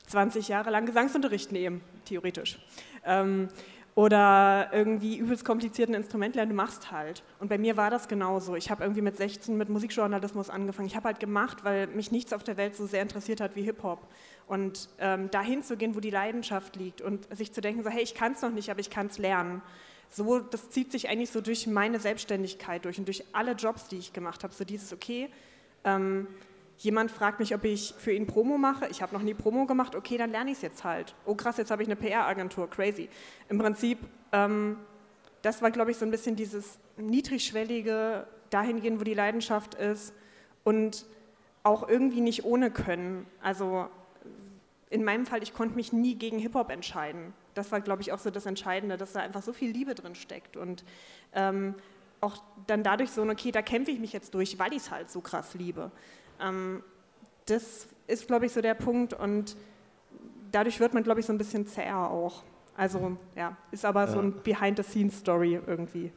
[0.07, 2.59] 20 Jahre lang Gesangsunterricht nehmen, theoretisch.
[3.05, 3.49] Ähm,
[3.95, 7.23] oder irgendwie übelst komplizierten Instrument lernen, du machst halt.
[7.41, 8.57] Und bei mir war das genauso.
[8.57, 10.89] Ich habe irgendwie mit 16 mit Musikjournalismus angefangen.
[10.89, 13.63] Ich habe halt gemacht, weil mich nichts auf der Welt so sehr interessiert hat wie
[13.63, 14.09] Hip-Hop.
[14.47, 18.03] Und ähm, dahin zu gehen, wo die Leidenschaft liegt und sich zu denken, so, hey,
[18.03, 19.61] ich kann es noch nicht, aber ich kann es lernen.
[20.15, 23.97] So, das zieht sich eigentlich so durch meine Selbstständigkeit durch und durch alle Jobs, die
[23.97, 24.53] ich gemacht habe.
[24.53, 25.31] So dieses, okay,
[25.85, 26.27] ähm,
[26.77, 28.89] jemand fragt mich, ob ich für ihn Promo mache.
[28.89, 29.97] Ich habe noch nie Promo gemacht.
[29.97, 31.15] Okay, dann lerne ich es jetzt halt.
[31.25, 32.69] Oh krass, jetzt habe ich eine PR-Agentur.
[32.69, 33.09] Crazy.
[33.49, 33.99] Im Prinzip,
[34.33, 34.77] ähm,
[35.41, 40.13] das war, glaube ich, so ein bisschen dieses niedrigschwellige, dahingehend, wo die Leidenschaft ist
[40.63, 41.07] und
[41.63, 43.27] auch irgendwie nicht ohne können.
[43.41, 43.89] Also
[44.91, 47.33] in meinem Fall, ich konnte mich nie gegen Hip-Hop entscheiden.
[47.55, 50.15] Das war, glaube ich, auch so das Entscheidende, dass da einfach so viel Liebe drin
[50.15, 50.85] steckt und
[51.35, 51.75] ähm,
[52.21, 55.11] auch dann dadurch so, okay, da kämpfe ich mich jetzt durch, weil ich es halt
[55.11, 55.91] so krass liebe.
[56.41, 56.83] Ähm,
[57.47, 59.57] das ist, glaube ich, so der Punkt und
[60.53, 62.45] dadurch wird man, glaube ich, so ein bisschen zäher auch.
[62.77, 66.11] Also ja, ist aber so ein Behind-the-Scenes-Story irgendwie.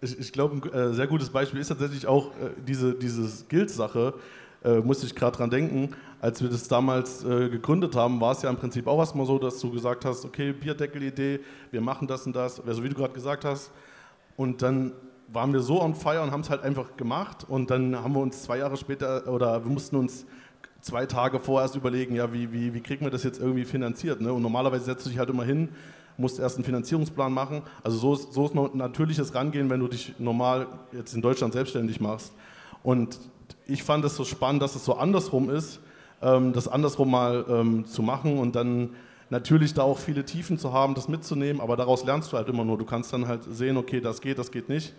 [0.00, 4.14] Ich, ich glaube, ein äh, sehr gutes Beispiel ist tatsächlich auch äh, diese, diese Skills-Sache.
[4.62, 5.94] Äh, musste ich gerade dran denken.
[6.20, 9.38] Als wir das damals äh, gegründet haben, war es ja im Prinzip auch erstmal so,
[9.38, 13.14] dass du gesagt hast, okay, Bierdeckel-Idee, wir machen das und das, also wie du gerade
[13.14, 13.70] gesagt hast.
[14.36, 14.92] Und dann
[15.32, 17.46] waren wir so on fire und haben es halt einfach gemacht.
[17.48, 20.26] Und dann haben wir uns zwei Jahre später, oder wir mussten uns
[20.82, 24.20] zwei Tage vorerst überlegen, ja, wie, wie, wie kriegen wir das jetzt irgendwie finanziert.
[24.20, 24.32] Ne?
[24.32, 25.70] Und normalerweise setzt du dich halt immer hin,
[26.16, 27.62] musst erst einen Finanzierungsplan machen.
[27.82, 31.54] Also so ist, so ist ein natürliches Rangehen, wenn du dich normal jetzt in Deutschland
[31.54, 32.32] selbstständig machst.
[32.82, 33.18] Und
[33.66, 35.80] ich fand es so spannend, dass es so andersrum ist,
[36.20, 38.90] das andersrum mal ähm, zu machen und dann
[39.30, 42.64] natürlich da auch viele Tiefen zu haben, das mitzunehmen, aber daraus lernst du halt immer
[42.64, 42.76] nur.
[42.76, 44.92] Du kannst dann halt sehen, okay, das geht, das geht nicht.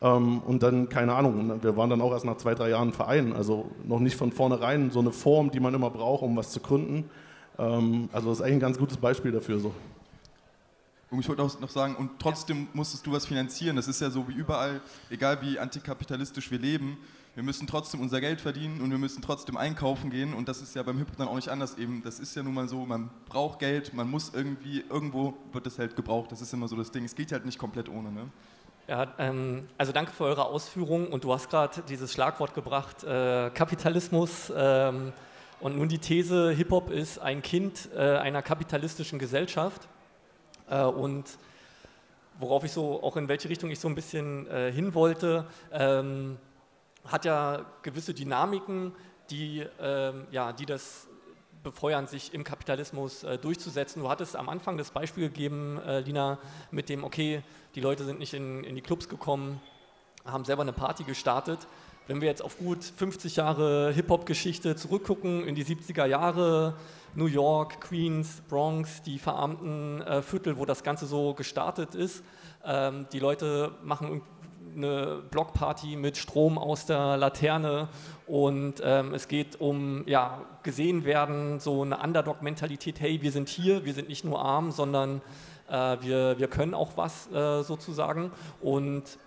[0.00, 2.92] Ähm, und dann, keine Ahnung, wir waren dann auch erst nach zwei, drei Jahren ein
[2.92, 6.50] Verein, also noch nicht von vornherein so eine Form, die man immer braucht, um was
[6.50, 7.10] zu gründen.
[7.58, 9.58] Ähm, also das ist eigentlich ein ganz gutes Beispiel dafür.
[9.60, 9.74] So.
[11.18, 13.76] Ich wollte auch noch sagen, und trotzdem musstest du was finanzieren.
[13.76, 14.80] Das ist ja so wie überall,
[15.10, 16.96] egal wie antikapitalistisch wir leben,
[17.34, 20.34] wir müssen trotzdem unser Geld verdienen und wir müssen trotzdem einkaufen gehen.
[20.34, 22.02] Und das ist ja beim Hip-Hop dann auch nicht anders eben.
[22.02, 25.78] Das ist ja nun mal so, man braucht Geld, man muss irgendwie, irgendwo wird das
[25.78, 26.30] halt gebraucht.
[26.30, 27.04] Das ist immer so das Ding.
[27.04, 28.12] Es geht halt nicht komplett ohne.
[28.12, 28.28] Ne?
[28.86, 33.48] Ja, ähm, also danke für eure Ausführungen und du hast gerade dieses Schlagwort gebracht, äh,
[33.50, 35.12] Kapitalismus ähm,
[35.60, 39.88] und nun die These, Hip-Hop ist ein Kind äh, einer kapitalistischen Gesellschaft
[40.68, 41.38] äh, und
[42.38, 46.36] worauf ich so, auch in welche Richtung ich so ein bisschen äh, hin wollte, ähm,
[47.06, 48.92] hat ja gewisse Dynamiken,
[49.30, 51.08] die, ähm, ja, die das
[51.62, 54.02] befeuern, sich im Kapitalismus äh, durchzusetzen.
[54.02, 56.38] Du hattest am Anfang das Beispiel gegeben, äh, Lina,
[56.70, 57.42] mit dem, okay,
[57.74, 59.60] die Leute sind nicht in, in die Clubs gekommen,
[60.24, 61.60] haben selber eine Party gestartet.
[62.08, 66.74] Wenn wir jetzt auf gut 50 Jahre Hip-Hop-Geschichte zurückgucken, in die 70er Jahre,
[67.14, 72.24] New York, Queens, Bronx, die verarmten äh, Viertel, wo das Ganze so gestartet ist,
[72.64, 74.22] ähm, die Leute machen
[74.76, 77.88] eine Blockparty mit Strom aus der Laterne
[78.26, 83.84] und ähm, es geht um ja, gesehen werden, so eine Underdog-Mentalität, hey, wir sind hier,
[83.84, 85.20] wir sind nicht nur arm, sondern
[85.68, 88.30] äh, wir, wir können auch was äh, sozusagen.
[88.60, 89.18] Und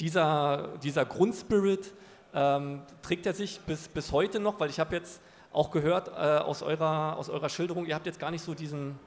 [0.00, 1.92] dieser, dieser Grundspirit
[2.34, 5.20] ähm, trägt er sich bis, bis heute noch, weil ich habe jetzt
[5.52, 8.98] auch gehört äh, aus, eurer, aus eurer Schilderung, ihr habt jetzt gar nicht so diesen,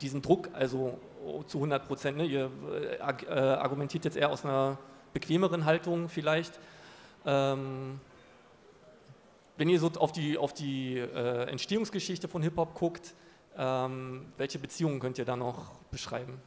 [0.00, 0.98] diesen Druck, also
[1.46, 2.16] zu 100 Prozent.
[2.16, 2.24] Ne?
[2.24, 4.78] Ihr äh, äh, argumentiert jetzt eher aus einer
[5.12, 6.58] bequemeren Haltung vielleicht.
[7.24, 8.00] Ähm,
[9.56, 13.14] wenn ihr so auf die, auf die äh, Entstehungsgeschichte von Hip-Hop guckt,
[13.56, 16.40] ähm, welche Beziehungen könnt ihr da noch beschreiben?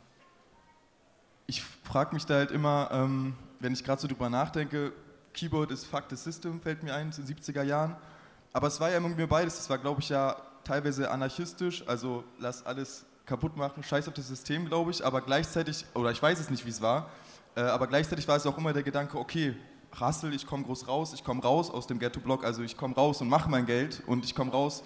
[1.45, 4.93] Ich frage mich da halt immer, ähm, wenn ich gerade so drüber nachdenke,
[5.33, 7.95] Keyboard ist Fuck the System, fällt mir ein, in den 70er Jahren.
[8.53, 9.59] Aber es war ja irgendwie beides.
[9.59, 14.27] Es war, glaube ich, ja teilweise anarchistisch, also lass alles kaputt machen, scheiß auf das
[14.27, 17.09] System, glaube ich, aber gleichzeitig, oder ich weiß es nicht, wie es war,
[17.55, 19.55] äh, aber gleichzeitig war es auch immer der Gedanke, okay,
[19.93, 23.21] Rassel, ich komme groß raus, ich komme raus aus dem Ghetto-Block, also ich komme raus
[23.21, 24.83] und mache mein Geld und ich komme raus.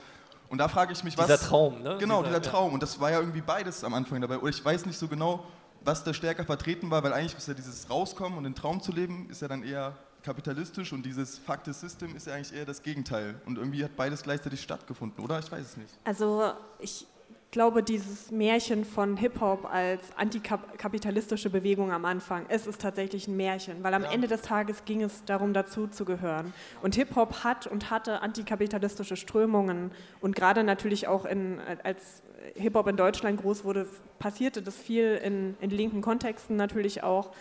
[0.49, 1.25] Und da frage ich mich, was.
[1.27, 1.97] Dieser Traum, ne?
[1.99, 2.67] Genau, dieser, dieser Traum.
[2.69, 2.73] Ja.
[2.73, 4.37] Und das war ja irgendwie beides am Anfang dabei.
[4.37, 5.45] Oder ich weiß nicht so genau,
[5.83, 8.91] was da stärker vertreten war, weil eigentlich ist ja dieses Rauskommen und den Traum zu
[8.91, 12.65] leben, ist ja dann eher kapitalistisch und dieses Fuck the System ist ja eigentlich eher
[12.65, 13.39] das Gegenteil.
[13.45, 15.39] Und irgendwie hat beides gleichzeitig stattgefunden, oder?
[15.39, 15.93] Ich weiß es nicht.
[16.03, 17.07] Also ich
[17.51, 23.83] glaube, dieses Märchen von Hip-Hop als antikapitalistische Bewegung am Anfang, es ist tatsächlich ein Märchen,
[23.83, 24.11] weil am ja.
[24.11, 26.53] Ende des Tages ging es darum, dazu zu gehören.
[26.81, 32.21] Und Hip-Hop hat und hatte antikapitalistische Strömungen und gerade natürlich auch in, als
[32.55, 33.87] Hip-Hop in Deutschland groß wurde,
[34.19, 37.31] passierte das viel in, in linken Kontexten natürlich auch.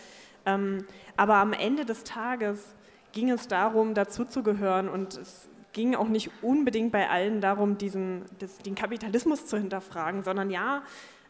[0.44, 0.84] Ähm,
[1.16, 2.74] aber am Ende des Tages
[3.12, 8.56] ging es darum, dazuzugehören und es ging auch nicht unbedingt bei allen darum, diesen, das,
[8.58, 10.82] den Kapitalismus zu hinterfragen, sondern ja,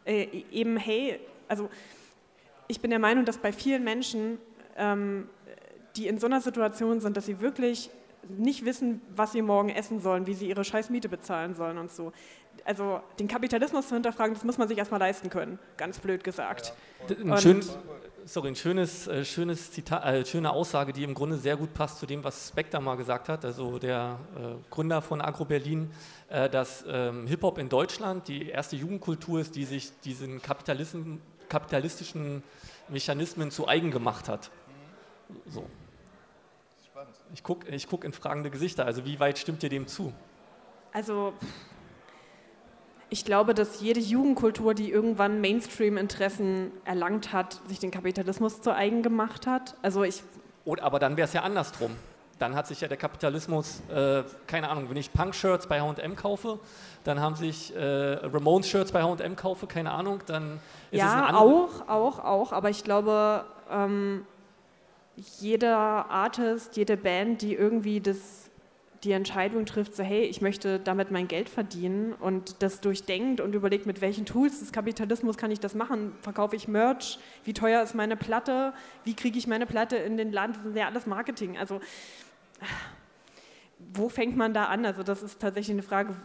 [0.04, 1.68] äh, eben, hey, also
[2.68, 4.38] ich bin der Meinung, dass bei vielen Menschen,
[4.76, 5.28] ähm,
[5.96, 7.90] die in so einer Situation sind, dass sie wirklich
[8.28, 11.90] nicht wissen, was sie morgen essen sollen, wie sie ihre scheiß Miete bezahlen sollen und
[11.90, 12.12] so.
[12.64, 16.72] Also den Kapitalismus zu hinterfragen, das muss man sich erstmal leisten können, ganz blöd gesagt.
[17.08, 17.60] Ein, Und- schön,
[18.24, 22.00] sorry, ein schönes, äh, schönes Zitat, äh, schöne Aussage, die im Grunde sehr gut passt
[22.00, 25.90] zu dem, was Spectre mal gesagt hat, also der äh, Gründer von Agro Berlin,
[26.28, 32.42] äh, dass ähm, Hip-Hop in Deutschland die erste Jugendkultur ist, die sich diesen kapitalistischen
[32.88, 34.50] Mechanismen zu eigen gemacht hat.
[35.46, 35.66] So.
[37.34, 40.12] Ich gucke ich guck in fragende Gesichter, also wie weit stimmt ihr dem zu?
[40.92, 41.34] Also
[43.08, 49.02] ich glaube, dass jede Jugendkultur, die irgendwann Mainstream-Interessen erlangt hat, sich den Kapitalismus zu eigen
[49.02, 49.76] gemacht hat.
[49.82, 50.22] Also ich,
[50.64, 51.92] Oder, aber dann wäre es ja andersrum.
[52.38, 56.58] Dann hat sich ja der Kapitalismus, äh, keine Ahnung, wenn ich Punk-Shirts bei H&M kaufe,
[57.04, 61.26] dann haben sich äh, Ramones-Shirts bei H&M kaufe, keine Ahnung, dann ist es ein ja,
[61.26, 61.40] anderer...
[61.40, 64.26] auch, auch, auch, aber ich glaube, ähm,
[65.40, 68.45] jeder Artist, jede Band, die irgendwie das,
[69.06, 73.54] die Entscheidung trifft, so hey, ich möchte damit mein Geld verdienen und das durchdenkt und
[73.54, 76.12] überlegt, mit welchen Tools des Kapitalismus kann ich das machen?
[76.22, 77.20] Verkaufe ich Merch?
[77.44, 78.74] Wie teuer ist meine Platte?
[79.04, 80.56] Wie kriege ich meine Platte in den Land?
[80.56, 81.56] Das ist ja alles Marketing.
[81.56, 81.80] Also
[83.94, 84.84] wo fängt man da an?
[84.84, 86.16] Also das ist tatsächlich eine Frage,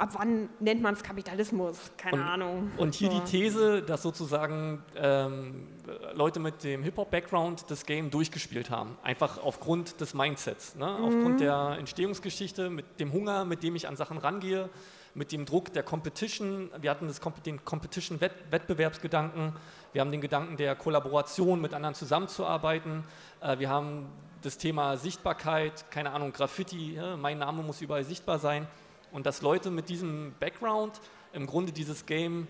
[0.00, 1.90] ab wann nennt man es Kapitalismus?
[1.96, 2.70] Keine Und- Ahnung.
[2.78, 3.18] Und hier So.
[3.20, 5.68] die These, dass sozusagen ähm,
[6.14, 8.96] Leute mit dem Hip-Hop-Background das Game durchgespielt haben.
[9.02, 10.86] Einfach aufgrund des Mindsets, ne?
[10.98, 11.04] Mhm.
[11.04, 14.68] aufgrund der Entstehungsgeschichte, mit dem Hunger, mit dem ich an Sachen rangehe,
[15.14, 16.70] mit dem Druck der Competition.
[16.80, 19.52] Wir hatten das, den Competition-Wettbewerbsgedanken.
[19.92, 23.04] Wir haben den Gedanken der Kollaboration, mit anderen zusammenzuarbeiten.
[23.40, 24.06] Äh, wir haben
[24.42, 28.66] das Thema Sichtbarkeit, keine Ahnung, Graffiti, ja, mein Name muss überall sichtbar sein.
[29.12, 31.00] Und dass Leute mit diesem Background
[31.32, 32.46] im Grunde dieses Game,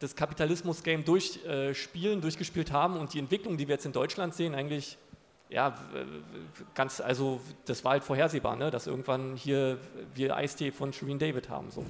[0.00, 4.98] das Kapitalismus-Game durchspielen, durchgespielt haben und die Entwicklung, die wir jetzt in Deutschland sehen, eigentlich,
[5.48, 5.78] ja,
[6.74, 8.70] ganz, also das war halt vorhersehbar, ne?
[8.70, 9.78] dass irgendwann hier
[10.14, 11.70] wir Eistee von Shireen David haben.
[11.70, 11.84] So.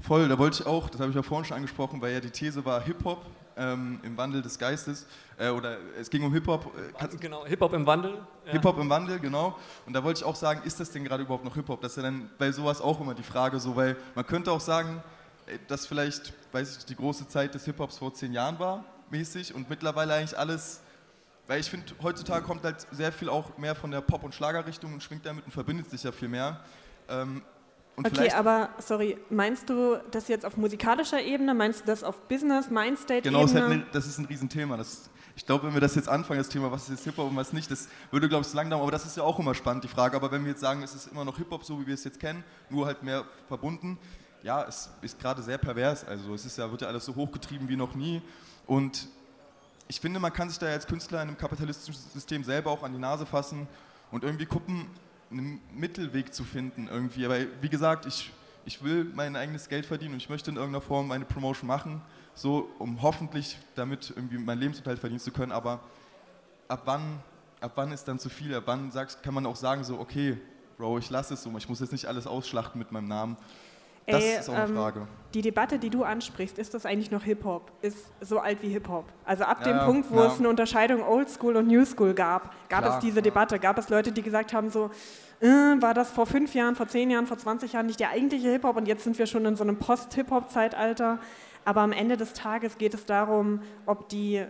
[0.00, 2.30] Voll, da wollte ich auch, das habe ich ja vorhin schon angesprochen, weil ja die
[2.30, 3.24] These war Hip-Hop
[3.56, 5.06] ähm, im Wandel des Geistes.
[5.38, 6.72] Äh, oder es ging um Hip-Hop.
[6.98, 8.18] Äh, Genau, Hip-Hop im Wandel.
[8.46, 8.52] Ja.
[8.52, 9.58] Hip-Hop im Wandel, genau.
[9.86, 11.80] Und da wollte ich auch sagen, ist das denn gerade überhaupt noch Hip-Hop?
[11.80, 14.60] Das ist ja dann bei sowas auch immer die Frage, so, weil man könnte auch
[14.60, 15.02] sagen,
[15.46, 19.54] äh, dass vielleicht, weiß ich, die große Zeit des Hip-Hops vor zehn Jahren war, mäßig,
[19.54, 20.80] und mittlerweile eigentlich alles,
[21.46, 24.92] weil ich finde, heutzutage kommt halt sehr viel auch mehr von der Pop- und Schlagerrichtung
[24.92, 26.60] und schwingt damit und verbindet sich ja viel mehr.
[27.08, 27.42] Ähm,
[28.00, 31.52] und Okay, aber sorry, meinst du das jetzt auf musikalischer Ebene?
[31.52, 33.22] Meinst du das auf Business, Mindstate-Ebene?
[33.22, 34.78] Genau, es ist halt ne, das ist ein Riesenthema.
[34.78, 37.36] Das, ich glaube, wenn wir das jetzt anfangen, das Thema, was ist jetzt Hip-Hop und
[37.36, 38.82] was nicht, das würde, glaube ich, zu lang dauern.
[38.82, 40.16] Aber das ist ja auch immer spannend, die Frage.
[40.16, 42.18] Aber wenn wir jetzt sagen, es ist immer noch Hip-Hop, so wie wir es jetzt
[42.18, 43.98] kennen, nur halt mehr verbunden,
[44.42, 46.06] ja, es ist gerade sehr pervers.
[46.06, 48.22] Also es ist ja, wird ja alles so hochgetrieben wie noch nie.
[48.66, 49.08] Und
[49.88, 52.92] ich finde, man kann sich da als Künstler in einem kapitalistischen System selber auch an
[52.92, 53.68] die Nase fassen
[54.10, 54.86] und irgendwie gucken,
[55.30, 57.24] einen Mittelweg zu finden irgendwie.
[57.24, 58.32] Aber wie gesagt, ich,
[58.64, 62.02] ich will mein eigenes Geld verdienen und ich möchte in irgendeiner Form meine Promotion machen,
[62.34, 65.52] so um hoffentlich damit irgendwie meinen Lebensunterhalt verdienen zu können.
[65.52, 65.80] Aber
[66.68, 67.20] ab wann,
[67.60, 68.54] ab wann ist dann zu viel?
[68.54, 70.38] Ab wann sagst, kann man auch sagen so, okay,
[70.76, 73.36] Bro, ich lasse es so, ich muss jetzt nicht alles ausschlachten mit meinem Namen.
[74.06, 75.08] Das Ey, ist auch eine ähm, Frage.
[75.34, 77.70] Die Debatte, die du ansprichst, ist das eigentlich noch Hip-Hop?
[77.82, 79.04] Ist so alt wie Hip-Hop?
[79.24, 80.26] Also ab dem Ja, Punkt, wo ja.
[80.26, 83.22] es eine Unterscheidung Old School und New School gab, gab Klar, es diese ja.
[83.22, 84.90] Debatte, gab es Leute, die gesagt haben so,
[85.40, 88.50] äh, war das vor fünf Jahren, vor zehn Jahren, vor 20 Jahren nicht der eigentliche
[88.50, 91.18] Hip-Hop und jetzt sind wir schon in so einem Post-Hip-Hop-Zeitalter.
[91.64, 94.44] Aber am Ende des Tages geht es darum, ob die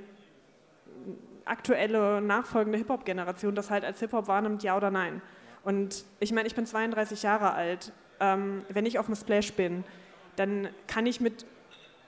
[1.44, 5.20] aktuelle nachfolgende Hip-Hop-Generation das halt als Hip-Hop wahrnimmt, ja oder nein.
[5.62, 7.92] Und ich meine, ich bin 32 Jahre alt.
[8.20, 9.84] Ähm, wenn ich auf dem Splash bin,
[10.36, 11.44] dann kann ich mit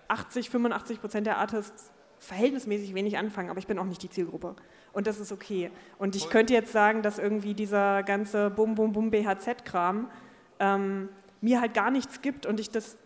[0.08, 4.54] 80, 85 Prozent der Artists verhältnismäßig wenig anfangen, aber ich bin auch nicht die Zielgruppe.
[4.92, 5.70] Und das ist okay.
[5.98, 10.08] Und ich könnte jetzt sagen, dass irgendwie dieser ganze Bum Bum Bum BHZ-Kram
[10.60, 11.08] ähm,
[11.40, 12.96] mir halt gar nichts gibt und ich das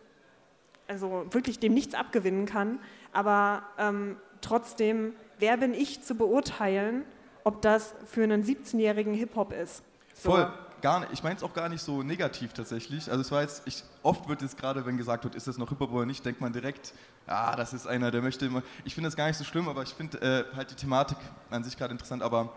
[0.89, 2.79] also wirklich dem nichts abgewinnen kann.
[3.13, 7.05] Aber ähm, trotzdem, wer bin ich zu beurteilen,
[7.45, 9.83] ob das für einen 17-jährigen Hip-Hop ist?
[10.15, 10.31] So.
[10.33, 10.53] Voll,
[10.87, 11.13] gar nicht.
[11.13, 13.11] Ich meine es auch gar nicht so negativ tatsächlich.
[13.11, 15.69] Also es war jetzt, ich, oft wird jetzt gerade, wenn gesagt wird, ist das noch
[15.71, 16.95] Hip-Hop oder nicht, denkt man direkt,
[17.27, 18.63] ah, das ist einer, der möchte immer.
[18.85, 21.19] Ich finde das gar nicht so schlimm, aber ich finde äh, halt die Thematik
[21.51, 22.23] an sich gerade interessant.
[22.23, 22.53] Aber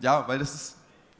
[0.00, 0.76] ja, weil das ist,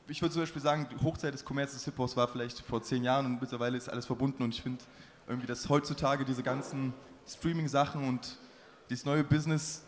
[0.09, 3.03] ich würde zum Beispiel sagen, die Hochzeit des Kommerz des Hip-Hops war vielleicht vor zehn
[3.03, 4.85] Jahren und mittlerweile ist alles verbunden und ich finde
[5.27, 6.93] irgendwie, dass heutzutage diese ganzen
[7.27, 8.37] Streaming-Sachen und
[8.91, 9.85] dieses neue Business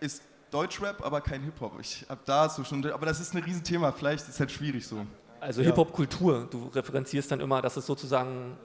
[0.00, 1.78] ist Deutschrap, aber kein Hip-Hop.
[1.80, 4.86] Ich habe da so schon, aber das ist ein Riesenthema, vielleicht ist es halt schwierig
[4.86, 5.04] so.
[5.40, 5.68] Also Ja.
[5.68, 8.56] Hip-Hop-Kultur, du referenzierst dann immer, dass es sozusagen...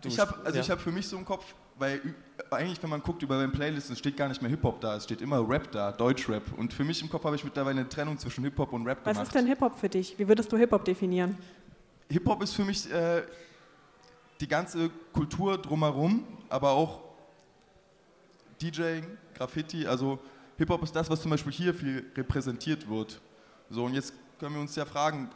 [0.00, 0.62] Du Ich habe also ja.
[0.62, 2.00] ich hab für mich so im Kopf, weil
[2.50, 5.20] eigentlich, wenn man guckt über den Playlisten, steht gar nicht mehr Hip-Hop da, es steht
[5.20, 6.42] immer Rap da, Deutschrap.
[6.56, 9.12] Und für mich im Kopf habe ich mittlerweile eine Trennung zwischen Hip-Hop und Rap Was
[9.14, 9.26] gemacht.
[9.28, 10.18] ist denn Hip-Hop für dich?
[10.18, 11.36] Wie würdest du Hip-Hop definieren?
[12.10, 13.22] Hip-Hop ist für mich äh,
[14.40, 17.00] die ganze Kultur drumherum, aber auch
[18.60, 19.04] DJing,
[19.34, 20.18] Graffiti, also
[20.58, 23.20] Hip-Hop ist das, was zum Beispiel hier viel repräsentiert wird.
[23.70, 25.30] So, und jetzt können wir uns ja fragen,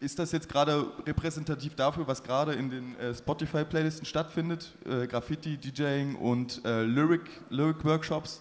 [0.00, 4.72] ist das jetzt gerade repräsentativ dafür, was gerade in den äh, Spotify-Playlisten stattfindet?
[4.86, 8.40] Äh, Graffiti, DJing und äh, Lyric, Lyric-Workshops?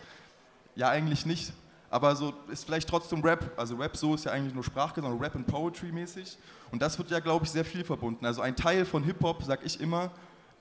[0.75, 1.51] Ja, eigentlich nicht.
[1.89, 3.51] Aber so ist vielleicht trotzdem Rap.
[3.57, 6.37] Also Rap so ist ja eigentlich nur Sprache, sondern Rap and Poetry mäßig.
[6.71, 8.25] Und das wird ja, glaube ich, sehr viel verbunden.
[8.25, 10.11] Also ein Teil von Hip-Hop, sag ich immer,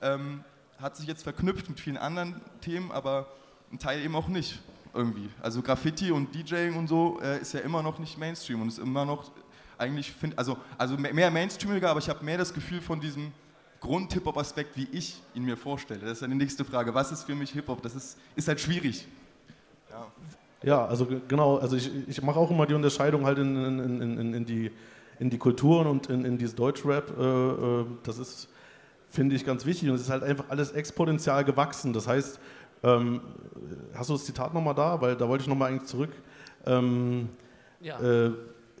[0.01, 0.43] ähm,
[0.81, 3.27] hat sich jetzt verknüpft mit vielen anderen Themen, aber
[3.71, 4.59] ein Teil eben auch nicht
[4.93, 5.29] irgendwie.
[5.41, 8.79] Also Graffiti und DJing und so äh, ist ja immer noch nicht Mainstream und ist
[8.79, 9.31] immer noch
[9.79, 13.31] eigentlich, find, also, also mehr- Mainstreamiger, aber ich habe mehr das Gefühl von diesem
[13.79, 16.01] Grund-Hip-Hop-Aspekt, wie ich ihn mir vorstelle.
[16.01, 16.93] Das ist dann die nächste Frage.
[16.93, 17.81] Was ist für mich Hip-Hop?
[17.81, 19.07] Das ist, ist halt schwierig.
[20.61, 23.79] Ja, also ge- genau, also ich, ich mache auch immer die Unterscheidung halt in, in,
[24.01, 24.71] in, in, in, die,
[25.19, 27.17] in die Kulturen und in, in dieses Deutschrap.
[27.17, 28.49] Äh, äh, das ist,
[29.09, 31.93] finde ich, ganz wichtig und es ist halt einfach alles exponentiell gewachsen.
[31.93, 32.39] Das heißt,
[32.83, 33.21] ähm,
[33.95, 34.99] hast du das Zitat nochmal da?
[34.99, 36.11] Weil da wollte ich nochmal eigentlich zurück.
[36.65, 37.29] Ähm,
[37.79, 37.97] Ja.
[38.01, 38.31] äh,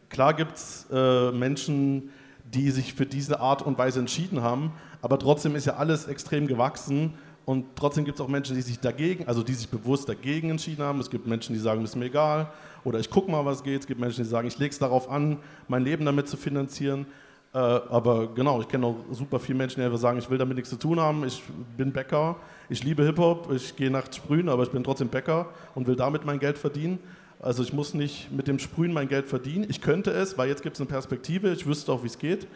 [0.09, 2.09] klar gibt es äh, Menschen,
[2.43, 6.47] die sich für diese Art und Weise entschieden haben, aber trotzdem ist ja alles extrem
[6.47, 7.13] gewachsen
[7.45, 10.83] und trotzdem gibt es auch Menschen, die sich dagegen, also die sich bewusst dagegen entschieden
[10.83, 10.99] haben.
[10.99, 12.51] Es gibt Menschen, die sagen, ist mir egal
[12.83, 13.81] oder ich gucke mal, was geht.
[13.81, 17.05] Es gibt Menschen, die sagen, ich lege es darauf an, mein Leben damit zu finanzieren.
[17.51, 20.55] Äh, aber genau, ich kenne auch super viele Menschen, die einfach sagen, ich will damit
[20.55, 21.25] nichts zu tun haben.
[21.25, 21.41] Ich
[21.75, 22.35] bin Bäcker,
[22.69, 26.25] ich liebe Hip-Hop, ich gehe nachts sprühen, aber ich bin trotzdem Bäcker und will damit
[26.25, 26.99] mein Geld verdienen.
[27.41, 29.65] Also ich muss nicht mit dem Sprühen mein Geld verdienen.
[29.69, 32.47] Ich könnte es, weil jetzt gibt es eine Perspektive, ich wüsste auch, wie es geht.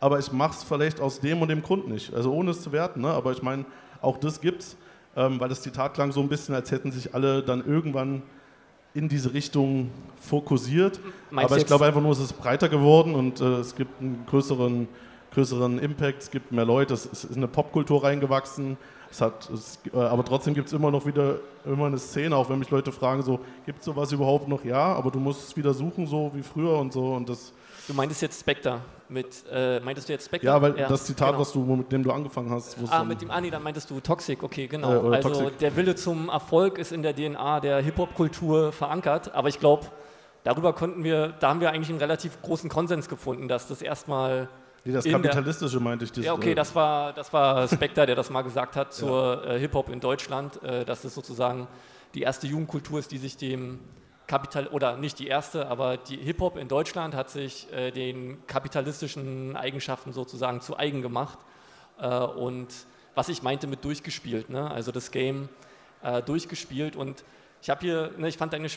[0.00, 2.14] Aber ich mache es vielleicht aus dem und dem Grund nicht.
[2.14, 3.08] Also ohne es zu werten, ne?
[3.08, 3.64] aber ich meine,
[4.00, 4.76] auch das gibt's,
[5.16, 8.22] ähm, weil das Zitat klang so ein bisschen, als hätten sich alle dann irgendwann
[8.94, 11.00] in diese Richtung fokussiert.
[11.30, 14.24] Meinst aber ich glaube einfach nur, es ist breiter geworden und äh, es gibt einen
[14.26, 14.86] größeren,
[15.32, 18.76] größeren Impact, es gibt mehr Leute, es ist in eine Popkultur reingewachsen.
[19.10, 22.48] Es hat, es, äh, aber trotzdem gibt es immer noch wieder immer eine Szene, auch
[22.48, 24.64] wenn mich Leute fragen, so, gibt es sowas überhaupt noch?
[24.64, 27.14] Ja, aber du musst es wieder suchen, so wie früher und so.
[27.14, 27.52] Und das,
[27.86, 28.82] Du meintest jetzt Spectre.
[29.08, 30.46] Mit, äh, meintest du jetzt Spectre?
[30.46, 31.40] ja, weil das Zitat, genau.
[31.40, 33.98] was du, mit dem du angefangen hast, Ah, mit dem, ah, nee, dann meintest du
[34.00, 35.10] Toxic, okay, genau.
[35.10, 35.58] Äh, also Toxic.
[35.58, 39.86] der Wille zum Erfolg ist in der DNA der Hip-Hop-Kultur verankert, aber ich glaube,
[40.44, 44.48] darüber konnten wir, da haben wir eigentlich einen relativ großen Konsens gefunden, dass das erstmal
[44.84, 46.12] Nee, das Kapitalistische meinte ich.
[46.12, 49.44] Das, ja, okay, äh, das war, das war Spectre, der das mal gesagt hat zur
[49.46, 51.66] äh, Hip-Hop in Deutschland, äh, dass es sozusagen
[52.14, 53.80] die erste Jugendkultur ist, die sich dem
[54.26, 59.56] Kapital, oder nicht die erste, aber die Hip-Hop in Deutschland hat sich äh, den kapitalistischen
[59.56, 61.38] Eigenschaften sozusagen zu eigen gemacht.
[61.98, 62.68] Äh, und
[63.14, 64.70] was ich meinte mit durchgespielt, ne?
[64.70, 65.48] also das Game
[66.02, 66.94] äh, durchgespielt.
[66.94, 67.24] Und
[67.62, 68.68] ich habe hier, ne, ich fand deine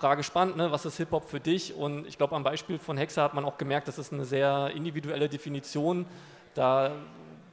[0.00, 0.72] Frage spannend, ne?
[0.72, 1.74] was ist Hip-Hop für dich?
[1.74, 4.70] Und ich glaube, am Beispiel von Hexa hat man auch gemerkt, das ist eine sehr
[4.74, 6.06] individuelle Definition.
[6.54, 6.92] Da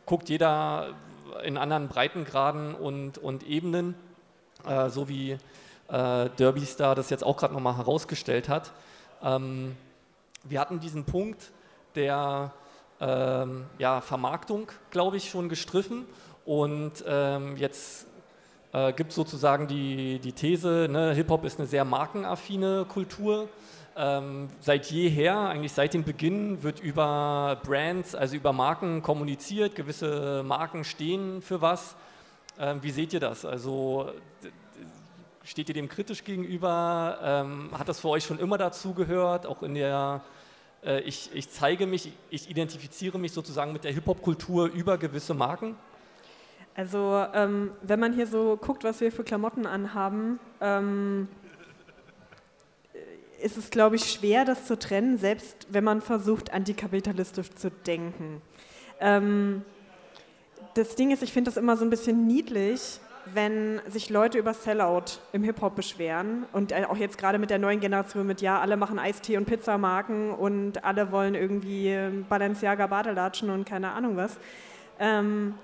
[0.05, 0.93] guckt jeder
[1.43, 3.95] in anderen Breitengraden und, und Ebenen,
[4.65, 5.31] äh, so wie
[5.89, 8.71] äh, Derby Star das jetzt auch gerade nochmal herausgestellt hat.
[9.21, 9.75] Ähm,
[10.45, 11.51] wir hatten diesen Punkt
[11.95, 12.53] der
[13.01, 16.05] ähm, ja, Vermarktung, glaube ich, schon gestriffen.
[16.45, 18.07] Und ähm, jetzt
[18.77, 23.49] äh, gibt sozusagen die, die These, ne, Hip-Hop ist eine sehr markenaffine Kultur.
[23.95, 29.75] Ähm, seit jeher, eigentlich seit dem Beginn, wird über Brands, also über Marken kommuniziert.
[29.75, 31.95] Gewisse Marken stehen für was.
[32.59, 33.45] Ähm, wie seht ihr das?
[33.45, 34.11] Also
[35.43, 37.17] steht ihr dem kritisch gegenüber?
[37.23, 39.47] Ähm, hat das für euch schon immer dazugehört?
[39.47, 40.21] Auch in der,
[40.85, 45.75] äh, ich, ich zeige mich, ich identifiziere mich sozusagen mit der Hip-Hop-Kultur über gewisse Marken?
[46.77, 51.27] Also, ähm, wenn man hier so guckt, was wir für Klamotten anhaben, ähm,
[53.41, 58.43] ist es, glaube ich, schwer, das zu trennen, selbst wenn man versucht, antikapitalistisch zu denken.
[58.99, 59.63] Ähm,
[60.75, 62.99] das Ding ist, ich finde das immer so ein bisschen niedlich,
[63.33, 67.57] wenn sich Leute über Sellout im Hip-Hop beschweren und äh, auch jetzt gerade mit der
[67.57, 71.97] neuen Generation mit, ja, alle machen Eistee- und Pizzamarken und alle wollen irgendwie
[72.29, 74.37] Balenciaga Badelatschen und keine Ahnung was.
[74.99, 75.55] Ähm,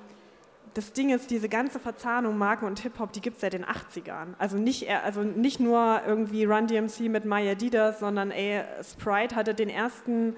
[0.74, 4.34] das Ding ist, diese ganze Verzahnung Marken und Hip-Hop, die gibt es seit den 80ern.
[4.38, 9.54] Also nicht, also nicht nur irgendwie Run DMC mit My Adidas, sondern ey, Sprite hatte
[9.54, 10.36] den ersten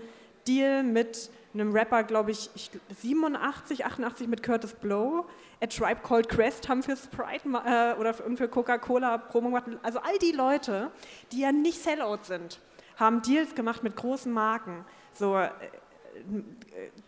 [0.47, 2.69] Deal mit einem Rapper, glaube ich, ich,
[3.01, 5.25] 87, 88 mit Curtis Blow.
[5.61, 9.65] A Tribe Called Quest haben für Sprite äh, oder für, für Coca-Cola Promo gemacht.
[9.81, 10.91] Also all die Leute,
[11.31, 12.59] die ja nicht Sellout sind,
[12.97, 14.85] haben Deals gemacht mit großen Marken.
[15.13, 15.49] So, äh,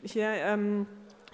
[0.01, 0.87] hier, ähm,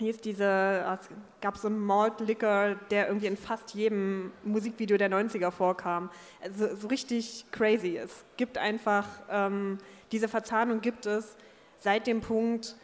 [0.04, 1.10] hieß diese, es
[1.42, 6.10] gab so einen Malt Liquor, der irgendwie in fast jedem Musikvideo der 90er vorkam.
[6.42, 7.98] Also so richtig crazy.
[7.98, 9.78] Es gibt einfach, ähm,
[10.12, 11.36] diese Verzahnung gibt es
[11.80, 12.76] seit dem Punkt,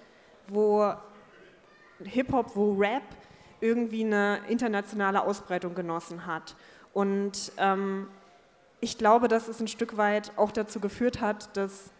[0.47, 0.93] wo
[2.03, 3.03] Hip-Hop, wo Rap
[3.61, 6.55] irgendwie eine internationale Ausbreitung genossen hat.
[6.93, 8.07] Und ähm,
[8.81, 11.91] ich glaube, dass es ein Stück weit auch dazu geführt hat, dass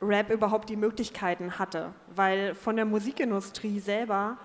[0.00, 4.38] Rap überhaupt die Möglichkeiten hatte, weil von der Musikindustrie selber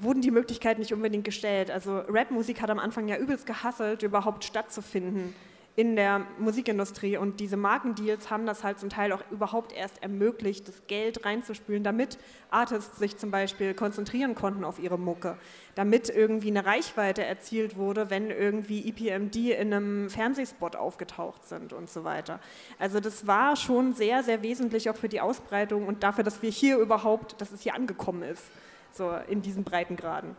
[0.00, 1.70] wurden die Möglichkeiten nicht unbedingt gestellt.
[1.70, 5.34] Also Rapmusik hat am Anfang ja übelst gehasselt, überhaupt stattzufinden
[5.78, 10.66] in der Musikindustrie und diese Markendeals haben das halt zum Teil auch überhaupt erst ermöglicht,
[10.66, 12.18] das Geld reinzuspülen, damit
[12.50, 15.38] Artists sich zum Beispiel konzentrieren konnten auf ihre Mucke,
[15.76, 21.88] damit irgendwie eine Reichweite erzielt wurde, wenn irgendwie EPMD in einem Fernsehspot aufgetaucht sind und
[21.88, 22.40] so weiter.
[22.80, 26.50] Also das war schon sehr, sehr wesentlich auch für die Ausbreitung und dafür, dass wir
[26.50, 28.50] hier überhaupt, dass es hier angekommen ist,
[28.90, 30.34] so in diesen Breitengraden.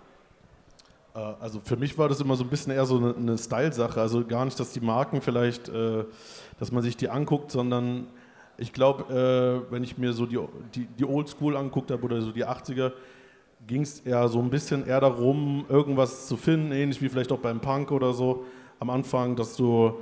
[1.14, 4.00] Äh, also für mich war das immer so ein bisschen eher so eine, eine Style-Sache.
[4.00, 6.06] Also gar nicht, dass die Marken vielleicht, äh,
[6.60, 8.08] dass man sich die anguckt, sondern
[8.58, 10.40] ich glaube, äh, wenn ich mir so die,
[10.76, 12.92] die, die Oldschool angeguckt habe oder so die 80er,
[13.68, 17.40] ging es eher so ein bisschen eher darum, irgendwas zu finden, ähnlich wie vielleicht auch
[17.40, 18.46] beim Punk oder so
[18.80, 19.94] am Anfang, dass du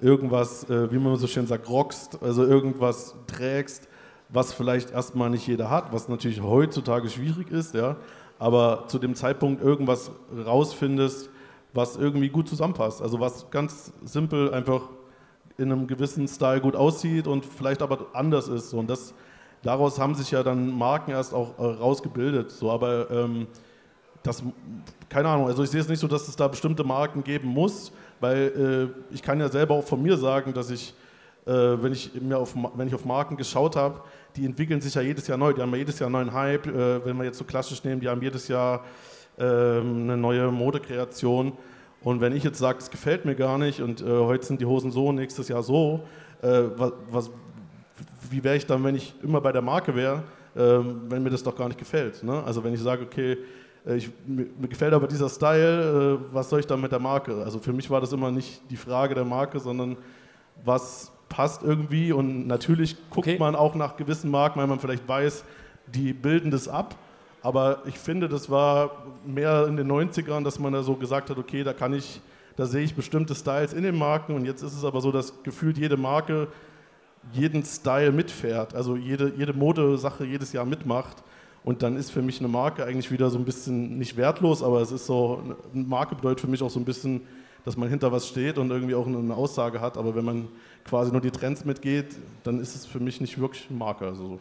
[0.00, 3.88] irgendwas, wie man so schön sagt, rockst, also irgendwas trägst,
[4.28, 7.96] was vielleicht erstmal nicht jeder hat, was natürlich heutzutage schwierig ist, ja,
[8.38, 10.10] aber zu dem Zeitpunkt irgendwas
[10.44, 11.30] rausfindest,
[11.74, 13.02] was irgendwie gut zusammenpasst.
[13.02, 14.82] Also was ganz simpel einfach
[15.58, 18.72] in einem gewissen Style gut aussieht und vielleicht aber anders ist.
[18.72, 19.12] Und das,
[19.62, 22.50] daraus haben sich ja dann Marken erst auch äh, rausgebildet.
[22.52, 23.48] So, aber ähm,
[24.22, 24.42] das,
[25.08, 27.92] keine Ahnung, also ich sehe es nicht so, dass es da bestimmte Marken geben muss,
[28.20, 30.94] weil äh, ich kann ja selber auch von mir sagen, dass ich,
[31.48, 34.02] wenn, ich mir auf, wenn ich auf Marken geschaut habe,
[34.36, 36.66] die entwickeln sich ja jedes Jahr neu, die haben ja jedes Jahr einen neuen Hype.
[36.66, 38.84] Äh, wenn wir jetzt so klassisch nehmen, die haben jedes Jahr
[39.38, 41.52] äh, eine neue Modekreation.
[42.02, 44.66] Und wenn ich jetzt sage, es gefällt mir gar nicht und äh, heute sind die
[44.66, 46.04] Hosen so, nächstes Jahr so,
[46.42, 47.30] äh, was, was,
[48.30, 50.22] wie wäre ich dann, wenn ich immer bei der Marke wäre,
[50.56, 52.22] ähm, wenn mir das doch gar nicht gefällt?
[52.22, 52.42] Ne?
[52.44, 53.38] Also wenn ich sage, okay,
[53.84, 57.42] äh, ich, mir, gefällt aber dieser Style, äh, was soll ich dann mit der Marke?
[57.42, 59.96] Also für mich war das immer nicht die Frage der Marke, sondern
[60.64, 63.38] was passt irgendwie und natürlich guckt okay.
[63.38, 65.44] man auch nach gewissen Marken, weil man vielleicht weiß,
[65.86, 66.96] die bilden das ab.
[67.42, 71.38] Aber ich finde, das war mehr in den 90ern, dass man da so gesagt hat,
[71.38, 72.20] okay, da kann ich,
[72.56, 75.42] da sehe ich bestimmte Styles in den Marken und jetzt ist es aber so, dass
[75.42, 76.48] gefühlt jede Marke
[77.32, 81.22] jeden Style mitfährt, also jede, jede Modesache jedes Jahr mitmacht.
[81.64, 84.80] Und dann ist für mich eine Marke eigentlich wieder so ein bisschen nicht wertlos, aber
[84.80, 85.42] es ist so,
[85.74, 87.22] eine Marke bedeutet für mich auch so ein bisschen,
[87.64, 89.98] dass man hinter was steht und irgendwie auch eine Aussage hat.
[89.98, 90.48] Aber wenn man
[90.88, 94.06] quasi nur die Trends mitgeht, dann ist es für mich nicht wirklich ein Marker.
[94.06, 94.38] Also.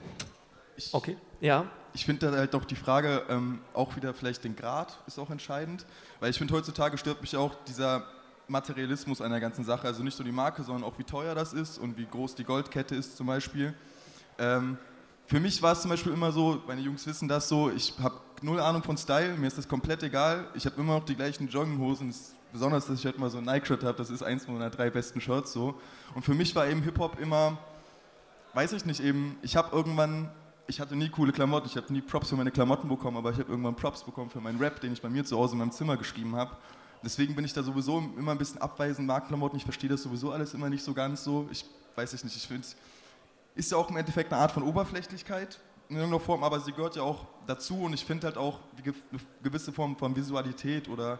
[0.75, 1.65] Ich, okay, ja.
[1.93, 5.85] Ich finde halt auch die Frage, ähm, auch wieder vielleicht den Grad ist auch entscheidend,
[6.19, 8.05] weil ich finde heutzutage stört mich auch dieser
[8.47, 11.77] Materialismus einer ganzen Sache, also nicht nur die Marke, sondern auch wie teuer das ist
[11.77, 13.73] und wie groß die Goldkette ist zum Beispiel.
[14.37, 14.77] Ähm,
[15.25, 18.15] für mich war es zum Beispiel immer so, meine Jungs wissen das so, ich habe
[18.41, 21.49] null Ahnung von Style, mir ist das komplett egal, ich habe immer noch die gleichen
[21.49, 22.13] Jogginghosen,
[22.57, 25.21] besonders, dass ich halt mal so ein Nike-Shirt habe, das ist eins meiner drei besten
[25.21, 25.75] Shirts so.
[26.15, 27.55] Und für mich war eben Hip-Hop immer,
[28.55, 30.31] weiß ich nicht, eben, ich habe irgendwann,
[30.65, 33.37] ich hatte nie coole Klamotten, ich habe nie Props für meine Klamotten bekommen, aber ich
[33.37, 35.71] habe irgendwann Props bekommen für meinen Rap, den ich bei mir zu Hause in meinem
[35.71, 36.57] Zimmer geschrieben habe.
[37.03, 40.55] Deswegen bin ich da sowieso immer ein bisschen abweisend, Markenklamotten, ich verstehe das sowieso alles
[40.55, 41.47] immer nicht so ganz so.
[41.51, 41.63] Ich
[41.95, 42.65] weiß ich nicht, ich finde,
[43.53, 46.95] ist ja auch im Endeffekt eine Art von Oberflächlichkeit in irgendeiner Form, aber sie gehört
[46.95, 48.95] ja auch dazu und ich finde halt auch eine
[49.43, 51.19] gewisse Form von Visualität oder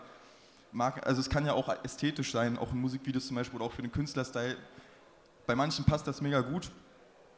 [0.72, 3.74] mag, also es kann ja auch ästhetisch sein, auch in Musikvideos zum Beispiel oder auch
[3.74, 4.58] für den Künstlerstyle.
[5.46, 6.72] Bei manchen passt das mega gut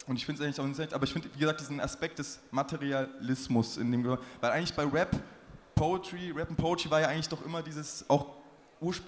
[0.08, 2.40] und ich finde es eigentlich auch nicht, aber ich finde, wie gesagt, diesen Aspekt des
[2.52, 5.16] Materialismus in dem, weil eigentlich bei Rap,
[5.76, 8.40] Poetry, Rap und Poetry war ja eigentlich doch immer dieses auch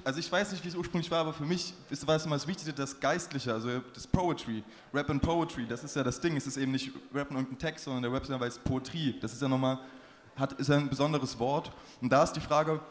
[0.03, 2.35] also ich weiß nicht, wie es ursprünglich war, aber für mich ist, war es immer
[2.35, 4.63] das Wichtigste, das Geistliche, also das Poetry,
[4.93, 7.57] Rap and Poetry, das ist ja das Ding, es ist eben nicht Rap und irgendein
[7.57, 9.79] Text, sondern der Rap ist ja, weil es Poetrie, das ist ja nochmal,
[10.35, 12.81] hat, ist ja ein besonderes Wort und da ist die Frage,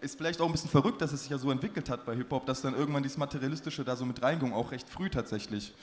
[0.00, 2.46] ist vielleicht auch ein bisschen verrückt, dass es sich ja so entwickelt hat bei Hip-Hop,
[2.46, 5.74] dass dann irgendwann dieses Materialistische da so mit reingegangen, auch recht früh tatsächlich.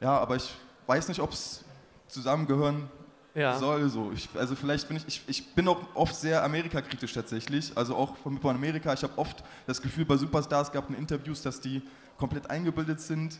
[0.00, 0.50] Ja, aber ich
[0.86, 1.64] weiß nicht, ob es
[2.08, 2.88] zusammengehören
[3.34, 3.58] ja.
[3.58, 3.88] soll.
[3.88, 4.12] So.
[4.12, 8.16] Ich, also vielleicht bin ich, ich, ich bin auch oft sehr Amerika-kritisch tatsächlich, also auch
[8.16, 8.92] von Hip-Hop Amerika.
[8.92, 11.82] Ich habe oft das Gefühl bei Superstars gab in Interviews, dass die
[12.16, 13.38] komplett eingebildet sind.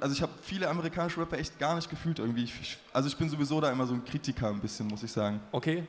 [0.00, 2.44] Also ich habe viele amerikanische Rapper echt gar nicht gefühlt irgendwie.
[2.44, 5.40] Ich, also ich bin sowieso da immer so ein Kritiker ein bisschen, muss ich sagen.
[5.52, 5.86] Okay.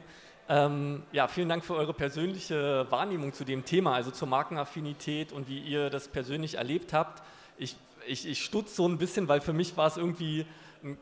[0.52, 5.47] Ähm, ja, vielen Dank für eure persönliche Wahrnehmung zu dem Thema, also zur Markenaffinität und
[5.47, 7.24] wie ihr das persönlich erlebt habt.
[7.58, 10.45] Ich, ich, ich stutze so ein bisschen, weil für mich war es irgendwie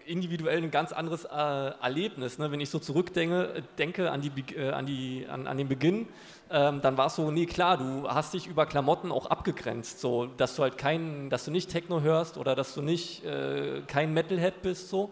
[0.06, 2.38] individuell ein ganz anderes äh, Erlebnis.
[2.38, 2.52] Ne?
[2.52, 6.08] Wenn ich so zurückdenke denke an, die, äh, an, die, an, an den Beginn,
[6.52, 10.28] ähm, dann war es so, nee klar, du hast dich über Klamotten auch abgegrenzt, so,
[10.28, 14.14] dass du halt kein, dass du nicht Techno hörst oder dass du nicht äh, kein
[14.14, 15.12] Metalhead bist, so.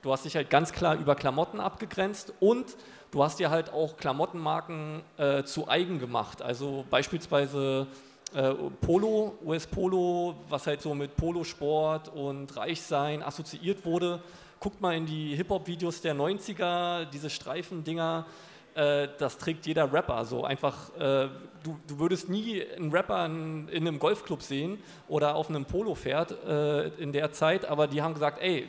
[0.00, 2.76] Du hast dich halt ganz klar über Klamotten abgegrenzt und
[3.14, 6.42] du hast dir halt auch Klamottenmarken äh, zu eigen gemacht.
[6.42, 7.86] Also beispielsweise
[8.34, 14.20] äh, Polo, US Polo, was halt so mit Polosport und Reichsein assoziiert wurde.
[14.58, 18.26] Guckt mal in die Hip-Hop-Videos der 90er, diese Streifendinger,
[18.74, 20.24] äh, das trägt jeder Rapper.
[20.24, 21.28] So einfach, äh,
[21.62, 26.44] du, du würdest nie einen Rapper in, in einem Golfclub sehen oder auf einem Polo-Pferd
[26.48, 28.68] äh, in der Zeit, aber die haben gesagt, ey,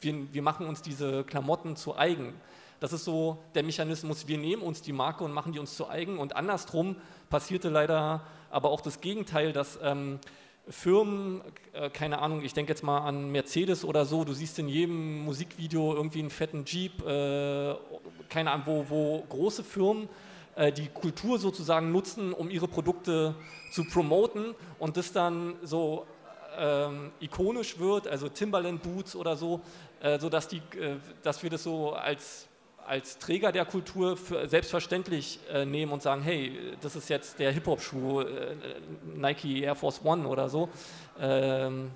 [0.00, 2.32] wir, wir machen uns diese Klamotten zu eigen.
[2.80, 5.88] Das ist so der Mechanismus, wir nehmen uns die Marke und machen die uns zu
[5.88, 6.18] eigen.
[6.18, 6.96] Und andersrum
[7.30, 10.20] passierte leider aber auch das Gegenteil, dass ähm,
[10.68, 11.40] Firmen,
[11.72, 15.24] äh, keine Ahnung, ich denke jetzt mal an Mercedes oder so, du siehst in jedem
[15.24, 17.74] Musikvideo irgendwie einen fetten Jeep, äh,
[18.28, 20.08] keine Ahnung, wo, wo große Firmen
[20.56, 23.34] äh, die Kultur sozusagen nutzen, um ihre Produkte
[23.70, 26.06] zu promoten und das dann so
[26.58, 29.60] ähm, ikonisch wird, also Timberland Boots oder so,
[30.00, 32.48] äh, so dass, die, äh, dass wir das so als,
[32.88, 37.52] als Träger der Kultur für selbstverständlich äh, nehmen und sagen, hey, das ist jetzt der
[37.52, 38.56] Hip-Hop-Schuh, äh,
[39.14, 40.68] Nike Air Force One oder so.
[41.20, 41.90] Ähm,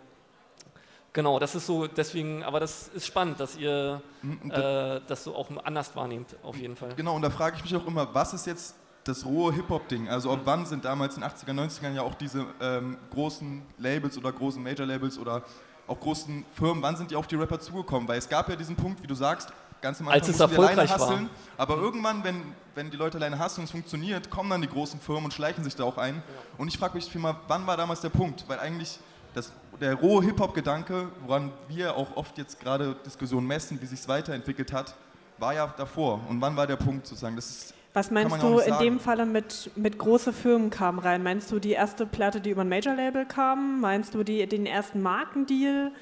[1.12, 4.02] genau, das ist so, deswegen, aber das ist spannend, dass ihr
[4.50, 6.94] äh, das so auch anders wahrnehmt, auf jeden Fall.
[6.94, 10.08] Genau, und da frage ich mich auch immer, was ist jetzt das rohe Hip-Hop-Ding?
[10.08, 14.18] Also ab wann sind damals in den 80er, 90ern ja auch diese ähm, großen Labels
[14.18, 15.42] oder großen Major-Labels oder
[15.86, 18.06] auch großen Firmen, wann sind die auf die Rapper zugekommen?
[18.08, 19.52] Weil es gab ja diesen Punkt, wie du sagst,
[19.82, 21.08] ganz am Anfang Als es mussten die alleine erfolgreich war.
[21.08, 22.42] hustlen, aber irgendwann, wenn,
[22.74, 25.62] wenn die Leute alleine hasseln und es funktioniert, kommen dann die großen Firmen und schleichen
[25.64, 26.22] sich da auch ein.
[26.56, 28.44] Und ich frage mich vielmehr, wann war damals der Punkt?
[28.48, 28.98] Weil eigentlich
[29.34, 34.08] das, der rohe Hip-Hop-Gedanke, woran wir auch oft jetzt gerade Diskussionen messen, wie sich es
[34.08, 34.94] weiterentwickelt hat,
[35.38, 36.20] war ja davor.
[36.28, 37.34] Und wann war der Punkt sozusagen?
[37.36, 41.22] Das ist, Was meinst ja du in dem Falle mit, mit große Firmen kamen rein?
[41.22, 43.80] Meinst du die erste Platte, die über ein Major-Label kam?
[43.80, 45.92] Meinst du die, den ersten Markendeal?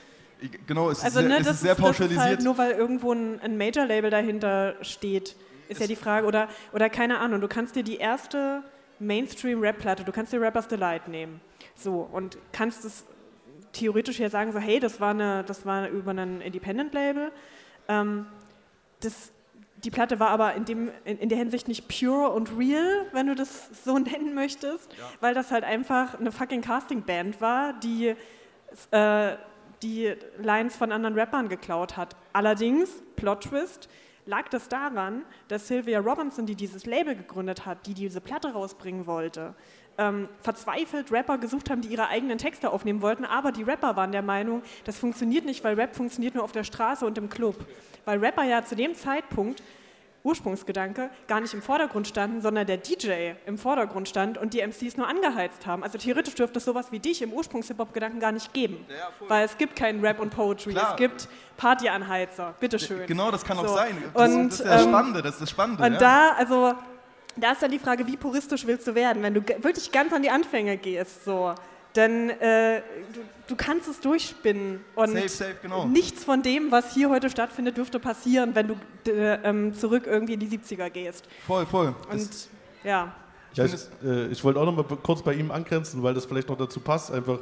[0.66, 2.22] Genau, es ist Also sehr, ne, es das, ist sehr ist, ist pauschalisiert.
[2.24, 5.36] halt nur weil irgendwo ein, ein Major-Label dahinter steht,
[5.68, 6.26] ist ja die Frage.
[6.26, 8.62] Oder, oder keine Ahnung, du kannst dir die erste
[8.98, 11.40] Mainstream-Rap-Platte, du kannst dir Rapper's Delight nehmen.
[11.74, 13.04] So, und kannst es
[13.72, 17.32] theoretisch ja sagen, so, hey, das war, eine, das war über ein Independent-Label.
[17.88, 18.26] Ähm,
[19.00, 19.32] das,
[19.84, 23.26] die Platte war aber in, dem, in, in der Hinsicht nicht pure und real, wenn
[23.28, 28.14] du das so nennen möchtest, weil das halt einfach eine fucking Casting-Band war, die
[28.90, 29.36] äh,
[29.82, 32.16] die Lines von anderen Rappern geklaut hat.
[32.32, 33.88] Allerdings, Plot Twist,
[34.26, 39.06] lag das daran, dass Sylvia Robinson, die dieses Label gegründet hat, die diese Platte rausbringen
[39.06, 39.54] wollte,
[39.98, 44.12] ähm, verzweifelt Rapper gesucht haben, die ihre eigenen Texte aufnehmen wollten, aber die Rapper waren
[44.12, 47.66] der Meinung, das funktioniert nicht, weil Rap funktioniert nur auf der Straße und im Club.
[48.04, 49.62] Weil Rapper ja zu dem Zeitpunkt
[50.22, 54.96] Ursprungsgedanke gar nicht im Vordergrund standen, sondern der DJ im Vordergrund stand und die MCs
[54.96, 55.82] nur angeheizt haben.
[55.82, 58.84] Also theoretisch dürfte es sowas wie dich im Ursprungs-Hip-Hop-Gedanken gar nicht geben.
[59.28, 60.90] weil es gibt keinen Rap und Poetry, Klar.
[60.90, 63.06] es gibt Partyanheizer, bitteschön.
[63.06, 63.74] Genau, das kann auch So.
[63.74, 63.96] sein.
[64.14, 65.82] Das, Und, das ist das ähm, Spannende, das ist das Spannende.
[65.84, 65.98] Und ja.
[65.98, 66.74] da, also,
[67.36, 69.22] da ist dann die Frage, wie puristisch willst du werden?
[69.22, 71.54] Wenn du wirklich ganz an die Anfänge gehst, so,
[71.94, 72.82] dann äh,
[73.50, 74.80] du, kannst es durchspinnen.
[74.94, 75.86] Und Safe, safe, genau.
[75.86, 78.74] nichts von dem, was hier heute stattfindet, dürfte passieren, wenn du
[79.10, 81.28] äh, ähm, zurück irgendwie in die 70er gehst.
[81.46, 81.94] Voll, voll.
[82.10, 82.48] Und Das,
[82.84, 83.12] ja.
[83.54, 83.74] Ja, ich,
[84.04, 86.80] äh, ich wollte auch noch mal kurz bei ihm angrenzen, weil das vielleicht noch dazu
[86.80, 87.10] passt.
[87.10, 87.40] Einfach,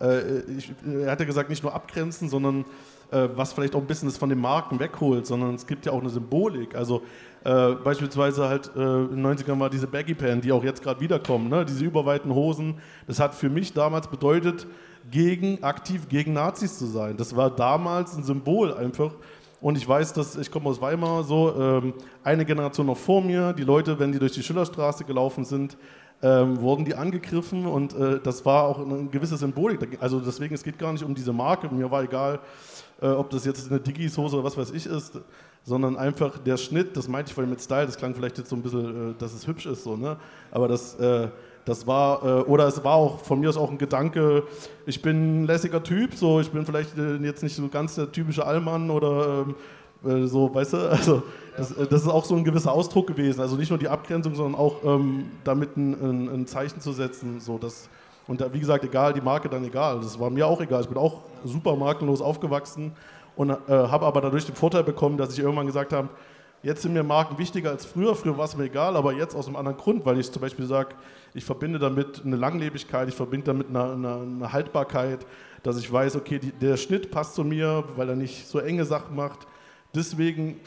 [0.00, 2.64] äh, ich, er hat ja gesagt, nicht nur abgrenzen, sondern
[3.10, 5.92] äh, was vielleicht auch ein bisschen das von den Marken wegholt, sondern es gibt ja
[5.92, 6.74] auch eine Symbolik.
[6.74, 7.02] Also
[7.44, 11.00] äh, beispielsweise halt äh, in den 90ern war diese Baggy Pan, die auch jetzt gerade
[11.00, 11.64] wiederkommen, ne?
[11.64, 12.78] diese überweiten Hosen.
[13.06, 14.66] Das hat für mich damals bedeutet,
[15.10, 17.16] gegen, aktiv gegen Nazis zu sein.
[17.16, 19.12] Das war damals ein Symbol einfach.
[19.60, 21.94] Und ich weiß, dass ich komme aus Weimar, so ähm,
[22.24, 25.76] eine Generation noch vor mir, die Leute, wenn die durch die Schillerstraße gelaufen sind,
[26.22, 29.98] ähm, wurden die angegriffen und äh, das war auch eine gewisse Symbolik.
[30.00, 31.72] Also deswegen, es geht gar nicht um diese Marke.
[31.72, 32.40] Mir war egal,
[33.00, 35.18] äh, ob das jetzt eine Diggis-Hose oder was weiß ich ist,
[35.62, 38.56] sondern einfach der Schnitt, das meinte ich vorhin mit Style, das klang vielleicht jetzt so
[38.56, 40.16] ein bisschen, äh, dass es hübsch ist, so, ne?
[40.50, 41.28] aber das, äh,
[41.64, 44.44] das war, äh, oder es war auch von mir aus auch ein Gedanke,
[44.86, 48.10] ich bin ein lässiger Typ, so, ich bin vielleicht äh, jetzt nicht so ganz der
[48.10, 49.54] typische Allmann oder ähm,
[50.04, 51.22] äh, so, weißt du, also
[51.56, 54.34] das, äh, das ist auch so ein gewisser Ausdruck gewesen, also nicht nur die Abgrenzung,
[54.34, 57.88] sondern auch ähm, damit ein, ein, ein Zeichen zu setzen, so, das,
[58.26, 60.88] und da, wie gesagt, egal, die Marke dann egal, das war mir auch egal, ich
[60.88, 62.92] bin auch super markenlos aufgewachsen
[63.36, 66.08] und äh, habe aber dadurch den Vorteil bekommen, dass ich irgendwann gesagt habe,
[66.62, 68.14] Jetzt sind mir Marken wichtiger als früher.
[68.14, 70.66] Früher war es mir egal, aber jetzt aus einem anderen Grund, weil ich zum Beispiel
[70.66, 70.94] sage,
[71.32, 75.24] ich verbinde damit eine Langlebigkeit, ich verbinde damit eine, eine, eine Haltbarkeit,
[75.62, 78.84] dass ich weiß, okay, die, der Schnitt passt zu mir, weil er nicht so enge
[78.84, 79.46] Sachen macht.
[79.94, 80.60] Deswegen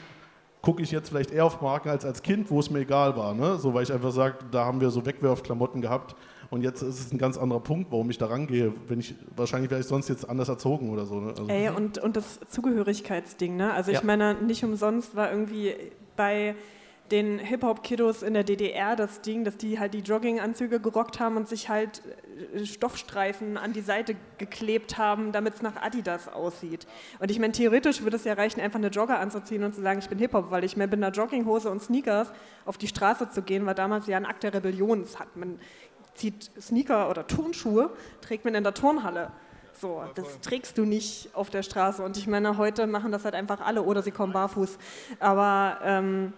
[0.63, 3.35] gucke ich jetzt vielleicht eher auf Marken als als Kind, wo es mir egal war.
[3.35, 3.59] Ne?
[3.59, 6.15] So, weil ich einfach sage, da haben wir so Wegwerfklamotten gehabt
[6.53, 8.73] und jetzt ist es ein ganz anderer Punkt, warum ich da rangehe.
[8.87, 11.19] Wenn ich, wahrscheinlich wäre ich sonst jetzt anders erzogen oder so.
[11.19, 11.29] Ne?
[11.29, 13.73] Also Ey, und, und das Zugehörigkeitsding, ne?
[13.73, 14.03] Also ich Ja.
[14.05, 15.73] meine, nicht umsonst war irgendwie
[16.15, 16.55] bei
[17.11, 21.47] den Hip-Hop-Kiddos in der DDR das Ding, dass die halt die Jogginganzüge gerockt haben und
[21.49, 22.01] sich halt
[22.55, 26.87] äh, Stoffstreifen an die Seite geklebt haben, damit es nach Adidas aussieht.
[27.19, 29.99] Und ich meine, theoretisch würde es ja reichen, einfach eine Jogger anzuziehen und zu sagen,
[29.99, 32.31] ich bin Hip-Hop, weil ich meine, mit einer Jogginghose und Sneakers
[32.65, 35.01] auf die Straße zu gehen, war damals ja ein Akt der Rebellion.
[35.01, 35.59] Das hat man
[36.15, 37.89] zieht Sneaker oder Turnschuhe,
[38.21, 39.31] trägt man in der Turnhalle.
[39.79, 42.03] So, das trägst du nicht auf der Straße.
[42.03, 44.77] Und ich meine, heute machen das halt einfach alle oder sie kommen barfuß.
[45.19, 46.33] Aber ähm,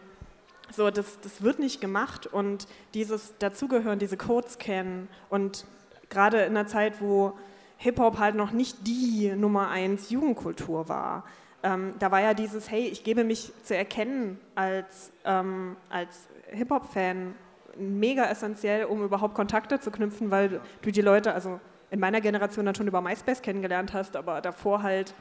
[0.71, 5.65] so, das, das wird nicht gemacht und dieses Dazugehören, diese Codes kennen und
[6.09, 7.37] gerade in einer Zeit, wo
[7.77, 11.25] Hip-Hop halt noch nicht die Nummer eins Jugendkultur war,
[11.63, 17.35] ähm, da war ja dieses, hey, ich gebe mich zu erkennen als, ähm, als Hip-Hop-Fan
[17.77, 21.59] mega essentiell, um überhaupt Kontakte zu knüpfen, weil du die Leute, also
[21.91, 25.13] in meiner Generation dann schon über MySpace kennengelernt hast, aber davor halt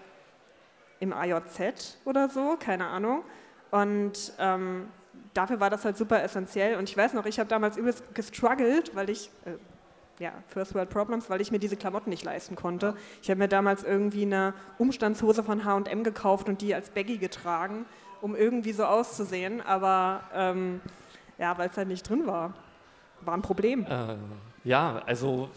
[1.00, 3.22] im AJZ oder so, keine Ahnung.
[3.70, 4.88] Und ähm,
[5.34, 6.76] dafür war das halt super essentiell.
[6.76, 10.90] Und ich weiß noch, ich habe damals übelst gestruggelt, weil ich, äh, ja, First World
[10.90, 12.94] Problems, weil ich mir diese Klamotten nicht leisten konnte.
[13.22, 17.84] Ich habe mir damals irgendwie eine Umstandshose von H&M gekauft und die als Baggy getragen,
[18.20, 19.60] um irgendwie so auszusehen.
[19.60, 20.80] Aber ähm,
[21.38, 22.54] ja, weil es halt nicht drin war.
[23.20, 23.86] War ein Problem.
[23.86, 24.16] Äh,
[24.64, 25.48] ja, also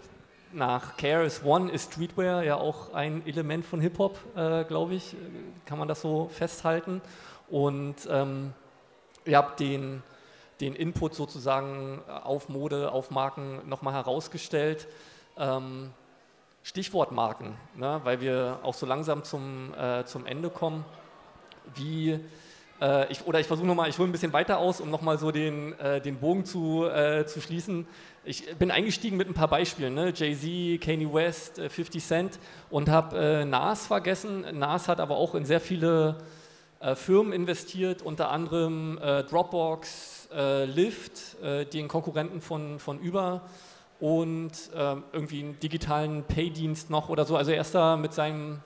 [0.54, 5.16] nach KRS One ist Streetwear ja auch ein Element von Hip-Hop, äh, glaube ich,
[5.66, 7.02] kann man das so festhalten.
[7.50, 8.54] Und ähm,
[9.26, 10.04] ihr habt den,
[10.60, 14.88] den Input sozusagen auf Mode, auf Marken nochmal herausgestellt.
[15.38, 15.92] Ähm,
[16.64, 20.84] Stichwort Marken, ne, weil wir auch so langsam zum, äh, zum Ende kommen.
[21.76, 22.20] Wie,
[22.82, 25.32] äh, ich, oder ich versuche nochmal, ich hole ein bisschen weiter aus, um nochmal so
[25.32, 27.88] den, äh, den Bogen zu, äh, zu schließen.
[28.24, 30.14] Ich bin eingestiegen mit ein paar Beispielen, ne?
[30.16, 34.46] Jay-Z, Kanye West, äh, 50 Cent und habe äh, Nas vergessen.
[34.54, 36.18] Nas hat aber auch in sehr viele
[36.80, 43.42] äh, Firmen investiert, unter anderem äh, Dropbox, äh, Lyft, äh, den Konkurrenten von, von Uber
[44.00, 47.36] und ähm, irgendwie einen digitalen Pay-Dienst noch oder so.
[47.36, 48.60] Also er ist da mit seinem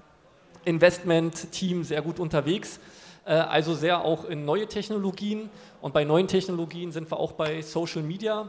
[0.66, 2.80] Investment-Team sehr gut unterwegs.
[3.26, 5.50] Äh, also sehr auch in neue Technologien.
[5.82, 8.48] Und bei neuen Technologien sind wir auch bei Social Media.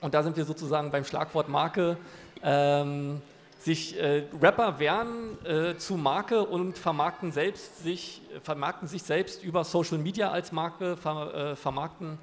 [0.00, 1.96] Und da sind wir sozusagen beim Schlagwort Marke.
[2.42, 3.22] Ähm,
[3.58, 9.64] sich äh, Rapper werden äh, zu Marke und vermarkten, selbst sich, vermarkten sich selbst über
[9.64, 12.18] Social Media als Marke, ver, äh, vermarkten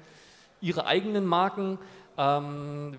[0.60, 1.78] ihre eigenen Marken.
[2.16, 2.96] Ähm,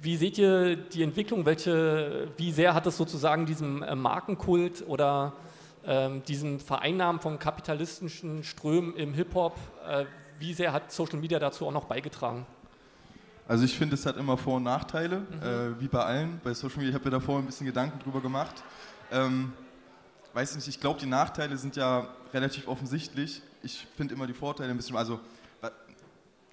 [0.00, 1.46] wie seht ihr die Entwicklung?
[1.46, 5.32] Welche, wie sehr hat es sozusagen diesem äh, Markenkult oder
[6.26, 9.56] diesem Vereinnahmen von kapitalistischen Strömen im Hip-Hop,
[9.86, 10.06] äh,
[10.38, 12.46] wie sehr hat Social Media dazu auch noch beigetragen?
[13.46, 16.40] Also ich finde, es hat immer Vor- und Nachteile, äh, wie bei allen.
[16.42, 18.64] Bei Social Media, ich habe mir davor ein bisschen Gedanken drüber gemacht.
[19.12, 19.52] Ähm,
[20.32, 23.42] weiß nicht, ich glaube, die Nachteile sind ja relativ offensichtlich.
[23.62, 25.20] Ich finde immer die Vorteile ein bisschen, also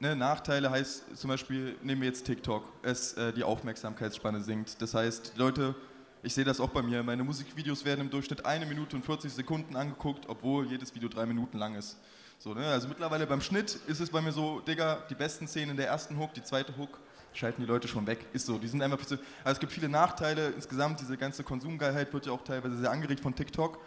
[0.02, 4.82] ne, Nachteile heißt zum Beispiel, nehmen wir jetzt TikTok, es, äh, die Aufmerksamkeitsspanne sinkt.
[4.82, 5.76] Das heißt, die Leute,
[6.24, 9.34] ich sehe das auch bei mir, meine Musikvideos werden im Durchschnitt eine Minute und 40
[9.34, 11.98] Sekunden angeguckt, obwohl jedes Video drei Minuten lang ist.
[12.38, 12.66] So, ne?
[12.68, 15.88] Also mittlerweile beim Schnitt ist es bei mir so, Digga, die besten Szenen in der
[15.88, 17.00] ersten Hook, die zweite Hook,
[17.34, 18.26] schalten die Leute schon weg.
[18.34, 22.14] Ist so, die sind einfach zu, also es gibt viele Nachteile, insgesamt diese ganze Konsumgeilheit
[22.14, 23.80] wird ja auch teilweise sehr angeregt von TikTok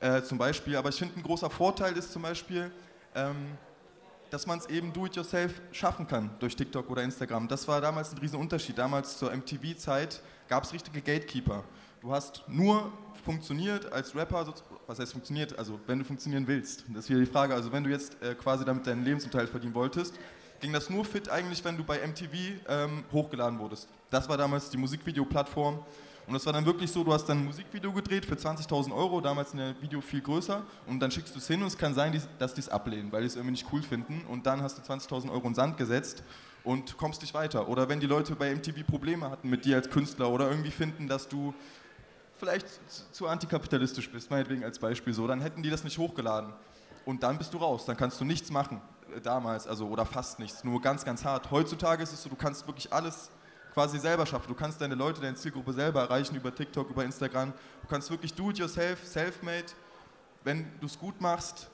[0.00, 2.70] äh, zum Beispiel, aber ich finde ein großer Vorteil ist zum Beispiel,
[3.14, 3.36] ähm,
[4.30, 7.48] dass man es eben do-it-yourself schaffen kann durch TikTok oder Instagram.
[7.48, 8.78] Das war damals ein riesen Unterschied.
[8.78, 11.64] Damals zur MTV-Zeit gab es richtige Gatekeeper.
[12.00, 12.92] Du hast nur
[13.24, 14.54] funktioniert als Rapper,
[14.86, 15.58] was heißt funktioniert?
[15.58, 16.84] Also wenn du funktionieren willst.
[16.88, 17.54] Das ist wieder die Frage.
[17.54, 20.14] Also wenn du jetzt äh, quasi damit deinen Lebensunterhalt verdienen wolltest,
[20.60, 22.32] ging das nur fit eigentlich, wenn du bei MTV
[22.68, 23.88] ähm, hochgeladen wurdest.
[24.10, 25.80] Das war damals die Musikvideoplattform.
[26.28, 29.20] Und das war dann wirklich so, du hast dann ein Musikvideo gedreht für 20.000 Euro,
[29.22, 32.20] damals ein Video viel größer, und dann schickst du es hin und es kann sein,
[32.38, 34.24] dass die es ablehnen, weil die es irgendwie nicht cool finden.
[34.28, 36.22] Und dann hast du 20.000 Euro in Sand gesetzt
[36.64, 37.66] und kommst nicht weiter.
[37.68, 41.08] Oder wenn die Leute bei MTV Probleme hatten mit dir als Künstler oder irgendwie finden,
[41.08, 41.54] dass du
[42.36, 46.52] vielleicht zu- zu antikapitalistisch bist, meinetwegen als Beispiel so, dann hätten die das nicht hochgeladen.
[47.06, 48.82] Und dann bist du raus, dann kannst du nichts machen,
[49.16, 51.50] äh, damals, also oder fast nichts, nur ganz, ganz hart.
[51.50, 53.30] Heutzutage ist es so, du kannst wirklich alles
[53.74, 54.48] quasi selber schaffen.
[54.48, 57.52] Du kannst deine Leute, deine Zielgruppe selber erreichen über TikTok, über Instagram.
[57.82, 59.66] Du kannst wirklich do it yourself, self-made.
[60.44, 61.70] Wenn du es gut machst,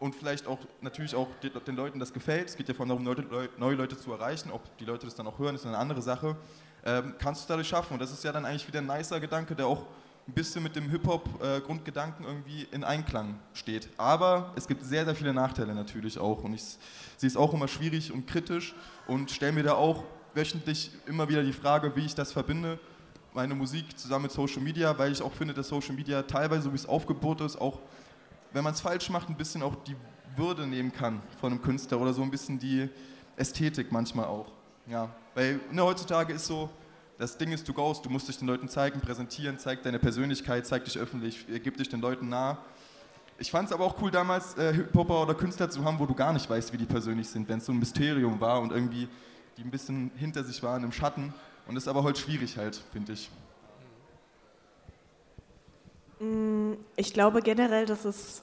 [0.00, 1.28] und vielleicht auch natürlich auch
[1.66, 2.48] den, Leuten das gefällt.
[2.48, 4.50] Es geht ja von darum, Leute, Leu- neue Leute zu erreichen.
[4.52, 6.36] Ob die Leute das dann auch hören, ist eine andere Sache.
[6.84, 7.94] Ähm, kannst du es dadurch schaffen.
[7.94, 9.86] Und das ist ja dann eigentlich wieder ein nicer Gedanke, der auch
[10.28, 13.88] ein bisschen mit dem Hip-Hop-Grundgedanken irgendwie in Einklang steht.
[13.96, 16.44] Aber es gibt sehr, sehr viele Nachteile natürlich auch.
[16.44, 16.62] Und ich
[17.16, 18.76] sehe es auch immer schwierig und kritisch
[19.08, 20.04] und stelle mir da auch
[20.38, 22.78] wöchentlich immer wieder die Frage, wie ich das verbinde,
[23.34, 26.72] meine Musik zusammen mit Social Media, weil ich auch finde, dass Social Media teilweise, so
[26.72, 27.80] wie es aufgebaut ist, auch,
[28.52, 29.96] wenn man es falsch macht, ein bisschen auch die
[30.36, 32.88] Würde nehmen kann von einem Künstler oder so ein bisschen die
[33.36, 34.46] Ästhetik manchmal auch.
[34.86, 36.70] Ja, weil ne, heutzutage ist so,
[37.18, 40.66] das Ding ist, du goest, du musst dich den Leuten zeigen, präsentieren, zeig deine Persönlichkeit,
[40.66, 42.58] zeig dich öffentlich, gib dich den Leuten nah.
[43.38, 46.14] Ich fand es aber auch cool damals, äh, Hip-Hopper oder Künstler zu haben, wo du
[46.14, 49.08] gar nicht weißt, wie die persönlich sind, wenn es so ein Mysterium war und irgendwie
[49.58, 51.34] die ein bisschen hinter sich waren im Schatten.
[51.66, 53.30] Und ist aber heute schwierig halt, finde ich.
[56.20, 58.42] Mm, Ich glaube generell, dass es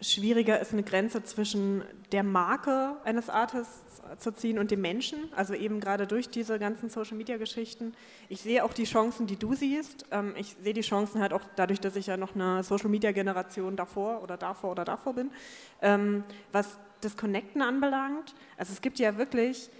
[0.00, 5.32] schwieriger ist, eine Grenze zwischen der Marke eines Artists zu ziehen und dem Menschen.
[5.34, 7.94] Also eben gerade durch diese ganzen Social-Media-Geschichten.
[8.28, 10.04] Ich sehe auch die Chancen, die du siehst.
[10.10, 14.22] Ähm, Ich sehe die Chancen halt auch dadurch, dass ich ja noch eine Social-Media-Generation davor
[14.22, 15.30] oder davor oder davor bin.
[15.80, 19.70] Ähm, Was das Connecten anbelangt, also es gibt ja wirklich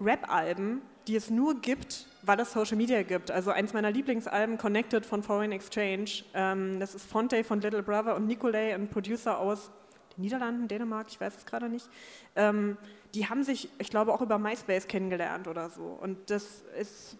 [0.00, 3.30] Rap-Alben, die es nur gibt, weil es Social Media gibt.
[3.30, 6.24] Also eins meiner Lieblingsalben, Connected von Foreign Exchange.
[6.34, 9.70] Ähm, das ist Fonte von Little Brother und Nicolay, ein Producer aus
[10.16, 11.88] den Niederlanden, Dänemark, ich weiß es gerade nicht.
[12.36, 12.76] Ähm,
[13.14, 15.98] die haben sich, ich glaube, auch über MySpace kennengelernt oder so.
[16.00, 17.16] Und das ist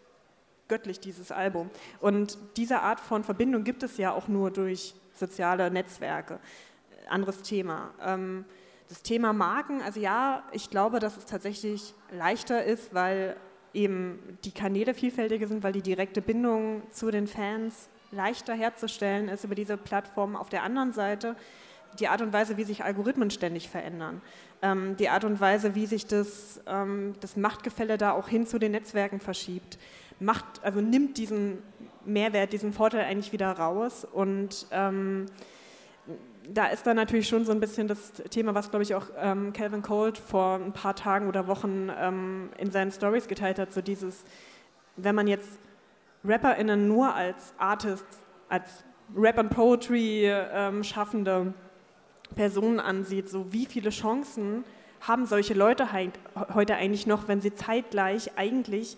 [0.69, 1.69] göttlich, dieses Album.
[2.01, 6.39] Und diese Art von Verbindung gibt es ja auch nur durch soziale Netzwerke.
[7.09, 7.93] Anderes Thema.
[8.03, 8.45] Ähm,
[8.91, 13.37] das Thema Marken, also ja, ich glaube, dass es tatsächlich leichter ist, weil
[13.73, 19.45] eben die Kanäle vielfältiger sind, weil die direkte Bindung zu den Fans leichter herzustellen ist
[19.45, 20.35] über diese Plattform.
[20.35, 21.37] Auf der anderen Seite
[22.01, 24.23] die Art und Weise, wie sich Algorithmen ständig verändern,
[24.61, 28.59] ähm, die Art und Weise, wie sich das, ähm, das Machtgefälle da auch hin zu
[28.59, 29.79] den Netzwerken verschiebt,
[30.19, 31.59] macht, also nimmt diesen
[32.05, 35.27] Mehrwert, diesen Vorteil eigentlich wieder raus und ähm,
[36.49, 39.53] da ist dann natürlich schon so ein bisschen das Thema, was glaube ich auch ähm,
[39.53, 43.81] Calvin Colt vor ein paar Tagen oder Wochen ähm, in seinen Stories geteilt hat, so
[43.81, 44.25] dieses,
[44.97, 45.59] wenn man jetzt
[46.25, 48.19] RapperInnen nur als Artists,
[48.49, 48.85] als
[49.17, 51.53] Rap and Poetry ähm, schaffende
[52.35, 54.65] Personen ansieht, so wie viele Chancen
[55.01, 55.89] haben solche Leute
[56.55, 58.97] heute eigentlich noch, wenn sie zeitgleich eigentlich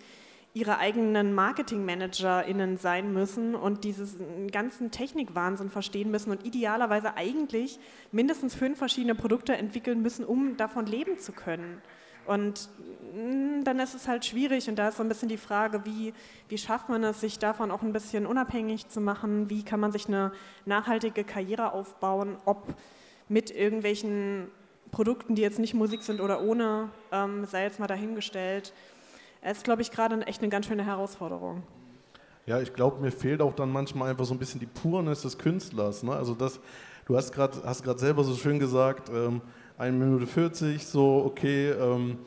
[0.53, 7.79] ihre eigenen MarketingmanagerInnen sein müssen und diesen ganzen Technikwahnsinn verstehen müssen und idealerweise eigentlich
[8.11, 11.81] mindestens fünf verschiedene Produkte entwickeln müssen, um davon leben zu können.
[12.25, 12.69] Und
[13.15, 16.13] mm, dann ist es halt schwierig und da ist so ein bisschen die Frage, wie,
[16.49, 19.49] wie schafft man es, sich davon auch ein bisschen unabhängig zu machen?
[19.49, 20.31] Wie kann man sich eine
[20.65, 22.75] nachhaltige Karriere aufbauen, ob
[23.27, 24.49] mit irgendwelchen
[24.91, 28.73] Produkten, die jetzt nicht Musik sind oder ohne, ähm, sei jetzt mal dahingestellt.
[29.45, 31.63] Es ist, glaube ich, gerade echt eine ganz schöne Herausforderung.
[32.45, 35.37] Ja, ich glaube, mir fehlt auch dann manchmal einfach so ein bisschen die Purness des
[35.37, 36.01] Künstlers.
[36.01, 36.13] Ne?
[36.13, 36.61] Also das,
[37.05, 39.41] du hast gerade hast grad selber so schön gesagt, ähm,
[39.77, 42.19] 1 Minute 40, so okay, ähm,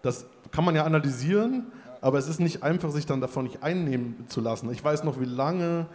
[0.00, 1.70] das kann man ja analysieren,
[2.00, 4.72] aber es ist nicht einfach, sich dann davon nicht einnehmen zu lassen.
[4.72, 5.86] Ich weiß noch, wie lange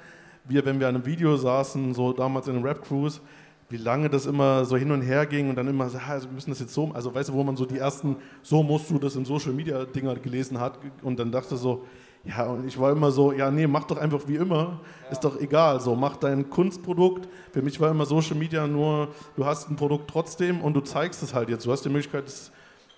[0.46, 3.22] wir, wenn wir an einem Video saßen, so damals in den Rap-Crews,
[3.70, 6.34] wie lange das immer so hin und her ging und dann immer so, also wir
[6.34, 8.98] müssen das jetzt so, also weißt du, wo man so die ersten, so musst du
[8.98, 11.86] das in Social Media Dinger gelesen hat und dann dachte so,
[12.24, 15.40] ja, und ich war immer so, ja, nee, mach doch einfach wie immer, ist doch
[15.40, 17.28] egal, so, mach dein Kunstprodukt.
[17.52, 21.24] Für mich war immer Social Media nur, du hast ein Produkt trotzdem und du zeigst
[21.24, 21.66] es halt jetzt.
[21.66, 22.52] Du hast die Möglichkeit, es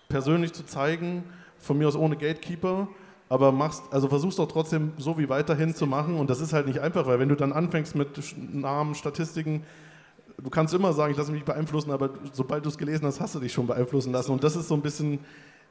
[0.07, 1.23] persönlich zu zeigen,
[1.59, 2.87] von mir aus ohne Gatekeeper,
[3.27, 6.65] aber machst, also versuchst doch trotzdem so wie weiterhin zu machen und das ist halt
[6.65, 8.09] nicht einfach, weil wenn du dann anfängst mit
[8.53, 9.63] Namen, Statistiken,
[10.41, 13.35] du kannst immer sagen, ich lasse mich beeinflussen, aber sobald du es gelesen hast, hast
[13.35, 14.31] du dich schon beeinflussen lassen.
[14.31, 15.19] Und das ist so ein bisschen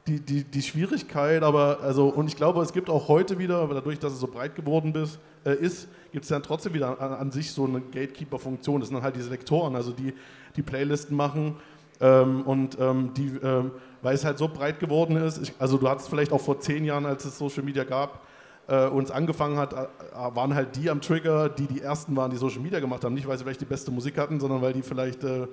[0.07, 1.43] die, die, die Schwierigkeit.
[1.43, 4.55] Aber also, und ich glaube, es gibt auch heute wieder, dadurch, dass es so breit
[4.55, 8.79] geworden bist, äh, ist, gibt es dann trotzdem wieder an, an sich so eine Gatekeeper-Funktion.
[8.79, 10.13] Das sind dann halt die Selektoren, also die
[10.55, 11.55] die Playlisten machen.
[12.01, 15.89] Ähm, und ähm, die, ähm, weil es halt so breit geworden ist, ich, also du
[15.89, 18.25] hattest vielleicht auch vor zehn Jahren, als es Social Media gab,
[18.69, 22.37] äh, uns angefangen hat, äh, waren halt die am Trigger, die die ersten waren, die
[22.37, 23.13] Social Media gemacht haben.
[23.15, 25.47] Nicht, weil sie vielleicht die beste Musik hatten, sondern weil die vielleicht äh,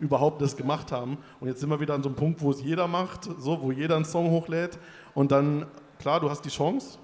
[0.00, 1.18] überhaupt das gemacht haben.
[1.40, 3.70] Und jetzt sind wir wieder an so einem Punkt, wo es jeder macht, so, wo
[3.70, 4.78] jeder einen Song hochlädt.
[5.14, 5.66] Und dann,
[5.98, 6.98] klar, du hast die Chance.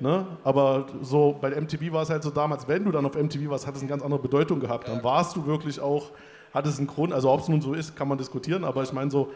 [0.00, 0.26] Ne?
[0.44, 3.66] Aber so bei MTV war es halt so damals, wenn du dann auf MTV warst,
[3.66, 4.88] hat es eine ganz andere Bedeutung gehabt.
[4.88, 6.10] Dann warst du wirklich auch,
[6.52, 8.92] hat es einen Grund, also ob es nun so ist, kann man diskutieren, aber ich
[8.92, 9.32] meine so,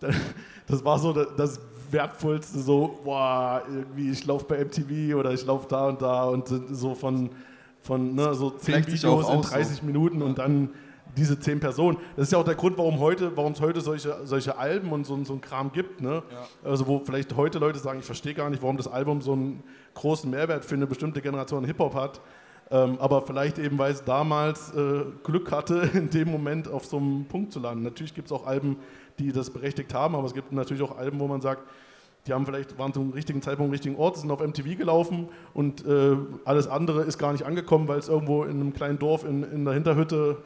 [0.66, 1.60] das war so das
[1.92, 6.48] Wertvollste, so, boah, irgendwie, ich laufe bei MTV oder ich laufe da und da und
[6.70, 7.30] so von,
[7.80, 9.54] von ne, so zehn Gleicht sich auch Videos in aus, so.
[9.54, 10.70] 30 Minuten und dann
[11.16, 11.98] diese zehn Personen.
[12.16, 15.06] Das ist ja auch der Grund, warum heute, warum es heute solche, solche Alben und
[15.06, 16.00] so, so einen Kram gibt.
[16.00, 16.22] Ne?
[16.64, 19.62] Also wo vielleicht heute Leute sagen, ich verstehe gar nicht, warum das Album so einen
[19.94, 22.20] großen Mehrwert für eine bestimmte Generation Hip-Hop hat.
[22.70, 26.96] Ähm, aber vielleicht eben, weil es damals äh, Glück hatte, in dem Moment auf so
[26.96, 27.84] einem Punkt zu landen.
[27.84, 28.78] Natürlich gibt es auch Alben,
[29.18, 31.62] die das berechtigt haben, aber es gibt natürlich auch Alben, wo man sagt,
[32.26, 35.84] die haben vielleicht, waren zum richtigen Zeitpunkt am richtigen Ort, sind auf MTV gelaufen und
[35.84, 39.42] äh, alles andere ist gar nicht angekommen, weil es irgendwo in einem kleinen Dorf in,
[39.42, 40.38] in der Hinterhütte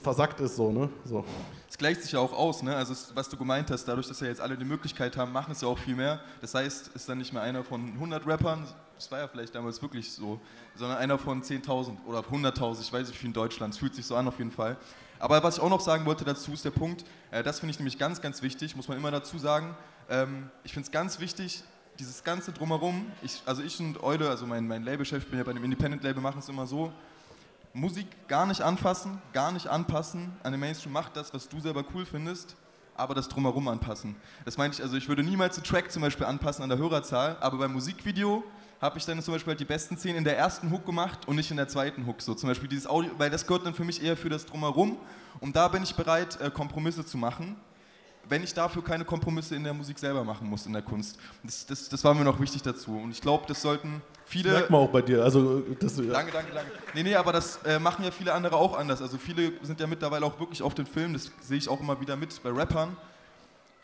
[0.00, 0.56] versackt ist.
[0.56, 0.88] So, ne?
[1.04, 1.24] so.
[1.68, 2.74] Es gleicht sich ja auch aus, ne?
[2.74, 5.60] also was du gemeint hast, dadurch, dass ja jetzt alle die Möglichkeit haben, machen es
[5.60, 6.20] ja auch viel mehr.
[6.40, 8.64] Das heißt, ist dann nicht mehr einer von 100 Rappern,
[8.94, 10.40] das war ja vielleicht damals wirklich so,
[10.76, 14.06] sondern einer von 10.000 oder 100.000, ich weiß nicht wie in Deutschland, es fühlt sich
[14.06, 14.76] so an auf jeden Fall.
[15.18, 17.78] Aber was ich auch noch sagen wollte dazu ist der Punkt, äh, das finde ich
[17.78, 19.76] nämlich ganz, ganz wichtig, muss man immer dazu sagen.
[20.08, 21.62] Ähm, ich finde es ganz wichtig,
[21.98, 25.44] dieses ganze Drumherum, ich, also ich und Eude, also mein, mein Labelchef, ich bin ja
[25.44, 26.92] bei dem Independent-Label, machen es immer so,
[27.72, 31.84] Musik gar nicht anfassen, gar nicht anpassen an den Mainstream, mach das, was du selber
[31.94, 32.56] cool findest,
[32.96, 34.16] aber das Drumherum anpassen.
[34.44, 37.36] Das meine ich, also ich würde niemals den Track zum Beispiel anpassen an der Hörerzahl,
[37.40, 38.44] aber beim Musikvideo
[38.84, 41.36] habe ich dann zum Beispiel halt die besten Szenen in der ersten Hook gemacht und
[41.36, 42.20] nicht in der zweiten Hook.
[42.20, 44.98] So zum Beispiel dieses Audio, weil das gehört dann für mich eher für das Drumherum.
[45.40, 47.56] Und da bin ich bereit, äh, Kompromisse zu machen,
[48.28, 51.18] wenn ich dafür keine Kompromisse in der Musik selber machen muss, in der Kunst.
[51.42, 52.94] Das, das, das war mir noch wichtig dazu.
[52.98, 54.50] Und ich glaube, das sollten viele.
[54.50, 55.24] Das merkt man auch bei dir.
[55.24, 56.04] Also, das, ja.
[56.04, 56.70] Danke, danke, danke.
[56.92, 59.00] Nee, nee, aber das äh, machen ja viele andere auch anders.
[59.00, 61.98] Also viele sind ja mittlerweile auch wirklich auf den Film, das sehe ich auch immer
[62.02, 62.98] wieder mit bei Rappern,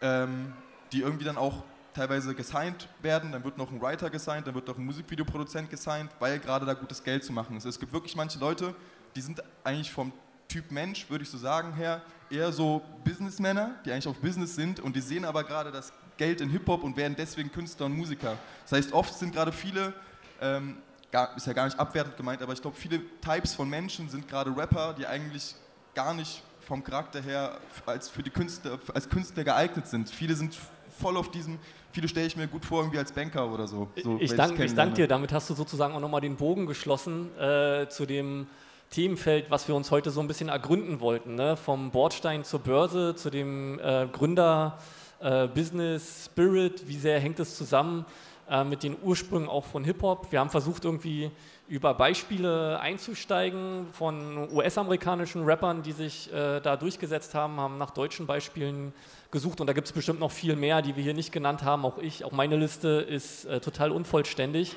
[0.03, 0.53] ähm,
[0.93, 1.63] die irgendwie dann auch
[1.95, 6.11] teilweise gesigned werden, dann wird noch ein Writer gesigned, dann wird noch ein Musikvideoproduzent gesigned,
[6.19, 7.65] weil gerade da gutes Geld zu machen ist.
[7.65, 8.75] Es gibt wirklich manche Leute,
[9.17, 10.13] die sind eigentlich vom
[10.49, 14.81] Typ Mensch, würde ich so sagen, her, eher so Businessmänner, die eigentlich auf Business sind
[14.81, 18.37] und die sehen aber gerade das Geld in Hip-Hop und werden deswegen Künstler und Musiker.
[18.63, 19.95] Das heißt, oft sind gerade viele,
[20.41, 20.79] ähm,
[21.11, 24.29] gar, ist ja gar nicht abwertend gemeint, aber ich glaube, viele Types von Menschen sind
[24.29, 25.55] gerade Rapper, die eigentlich
[25.95, 30.11] gar nicht vom Charakter her als für die Künstler, als Künstler geeignet sind.
[30.11, 30.57] Viele sind
[31.01, 31.59] voll auf diesem,
[31.93, 33.89] viele stelle ich mir gut vor, irgendwie als Banker oder so.
[34.03, 37.89] so ich danke dank dir, damit hast du sozusagen auch nochmal den Bogen geschlossen äh,
[37.89, 38.47] zu dem
[38.91, 41.37] Themenfeld, was wir uns heute so ein bisschen ergründen wollten.
[41.37, 41.57] Ne?
[41.57, 44.79] Vom Bordstein zur Börse, zu dem äh, Gründer,
[45.21, 48.05] äh, Business, Spirit, wie sehr hängt es zusammen
[48.51, 50.33] äh, mit den Ursprüngen auch von Hip-Hop.
[50.33, 51.31] Wir haben versucht, irgendwie
[51.69, 58.27] über Beispiele einzusteigen von US-amerikanischen Rappern, die sich äh, da durchgesetzt haben, haben nach deutschen
[58.27, 58.93] Beispielen
[59.31, 61.85] gesucht und da gibt es bestimmt noch viel mehr, die wir hier nicht genannt haben.
[61.85, 64.75] Auch ich, auch meine Liste ist äh, total unvollständig.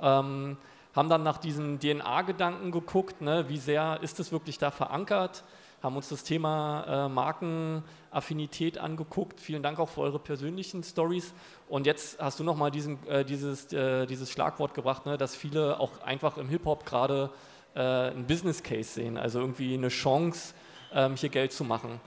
[0.00, 0.56] Ähm,
[0.96, 5.44] haben dann nach diesen DNA-Gedanken geguckt, ne, wie sehr ist es wirklich da verankert,
[5.82, 9.40] haben uns das Thema äh, Markenaffinität angeguckt.
[9.40, 11.34] Vielen Dank auch für eure persönlichen Stories.
[11.68, 12.70] Und jetzt hast du nochmal
[13.08, 17.30] äh, dieses, äh, dieses Schlagwort gebracht, ne, dass viele auch einfach im Hip-Hop gerade
[17.74, 20.54] äh, einen Business Case sehen, also irgendwie eine Chance,
[20.92, 22.00] ähm, hier Geld zu machen.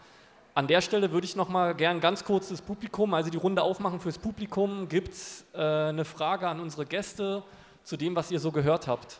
[0.53, 3.61] An der Stelle würde ich noch mal gern ganz kurz das Publikum, also die Runde
[3.61, 4.87] aufmachen fürs Publikum.
[4.87, 7.43] Gibt es äh, eine Frage an unsere Gäste
[7.83, 9.19] zu dem, was ihr so gehört habt?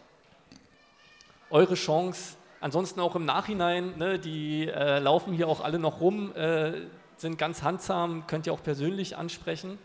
[1.50, 6.36] Eure Chance, ansonsten auch im Nachhinein, ne, die äh, laufen hier auch alle noch rum,
[6.36, 6.74] äh,
[7.18, 9.78] sind ganz handsam, könnt ihr auch persönlich ansprechen.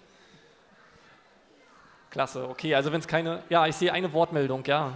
[2.10, 4.92] Klasse, okay, also wenn es keine, ja, ich sehe eine Wortmeldung, ja.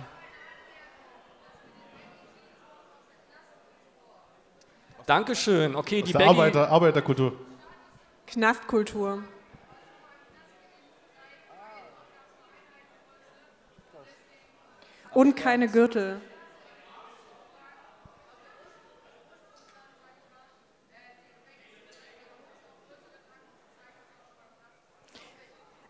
[5.06, 5.76] Dankeschön.
[5.76, 7.34] Okay, Aus die der Arbeiter, Arbeiterkultur.
[8.26, 9.22] Knastkultur.
[15.12, 16.20] Und keine Gürtel.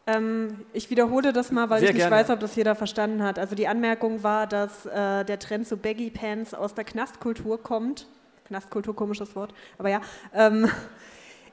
[0.06, 2.16] Ähm, ich wiederhole das mal, weil Sehr ich nicht gerne.
[2.16, 3.38] weiß, ob das jeder verstanden hat.
[3.38, 8.06] Also die Anmerkung war, dass äh, der Trend zu Baggy Pants aus der Knastkultur kommt.
[8.46, 10.00] Knastkultur, komisches Wort, aber ja.
[10.34, 10.68] Ähm,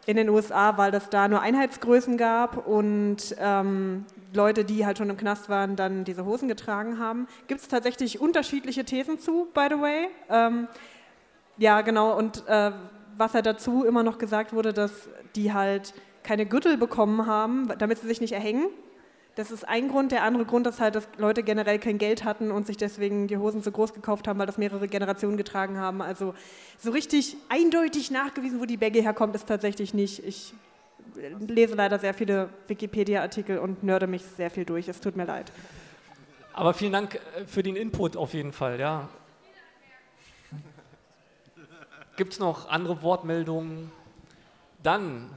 [0.05, 5.09] in den USA, weil es da nur Einheitsgrößen gab und ähm, Leute, die halt schon
[5.09, 7.27] im Knast waren, dann diese Hosen getragen haben.
[7.47, 10.07] Gibt es tatsächlich unterschiedliche Thesen zu, by the way.
[10.29, 10.67] Ähm,
[11.57, 12.17] ja, genau.
[12.17, 12.71] Und äh,
[13.17, 14.91] was er dazu immer noch gesagt wurde, dass
[15.35, 15.93] die halt
[16.23, 18.67] keine Gürtel bekommen haben, damit sie sich nicht erhängen.
[19.35, 20.11] Das ist ein Grund.
[20.11, 23.37] Der andere Grund ist halt, dass Leute generell kein Geld hatten und sich deswegen die
[23.37, 26.01] Hosen zu groß gekauft haben, weil das mehrere Generationen getragen haben.
[26.01, 26.33] Also
[26.77, 30.25] so richtig eindeutig nachgewiesen, wo die Baggy herkommt, ist tatsächlich nicht.
[30.25, 30.53] Ich
[31.39, 34.89] lese leider sehr viele Wikipedia-Artikel und nörde mich sehr viel durch.
[34.89, 35.51] Es tut mir leid.
[36.53, 39.07] aber vielen Dank äh, für den Input auf jeden Fall, ja.
[42.17, 43.91] Gibt es noch andere Wortmeldungen?
[44.83, 45.29] Dann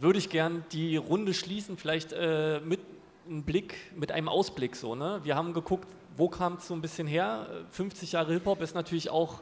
[0.00, 2.80] würde ich gern die Runde schließen, vielleicht äh, mit
[3.26, 4.94] einem Blick, mit einem Ausblick so.
[4.94, 5.20] Ne?
[5.22, 7.46] Wir haben geguckt, wo kam es so ein bisschen her?
[7.70, 9.40] 50 Jahre Hip-Hop ist natürlich auch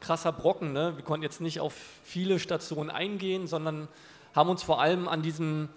[0.00, 0.72] krasser Brocken.
[0.72, 0.96] Ne?
[0.96, 1.74] Wir konnten jetzt nicht auf
[2.04, 3.88] viele Stationen eingehen, sondern
[4.34, 5.68] haben uns vor allem an diesem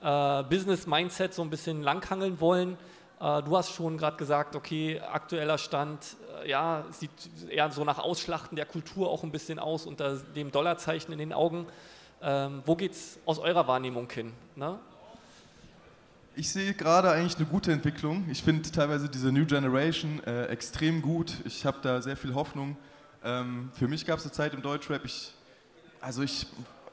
[0.00, 2.78] äh, Business-Mindset so ein bisschen langhangeln wollen.
[3.20, 7.10] Äh, du hast schon gerade gesagt, okay, aktueller Stand, äh, ja, sieht
[7.48, 11.32] eher so nach Ausschlachten der Kultur auch ein bisschen aus, unter dem Dollarzeichen in den
[11.32, 11.66] Augen.
[12.22, 14.32] Ähm, wo geht es aus eurer Wahrnehmung hin?
[14.54, 14.78] Ne?
[16.34, 18.26] Ich sehe gerade eigentlich eine gute Entwicklung.
[18.30, 21.34] Ich finde teilweise diese New Generation äh, extrem gut.
[21.44, 22.76] Ich habe da sehr viel Hoffnung.
[23.24, 25.32] Ähm, für mich gab es eine Zeit im Deutschrap, ich,
[26.00, 26.46] also ich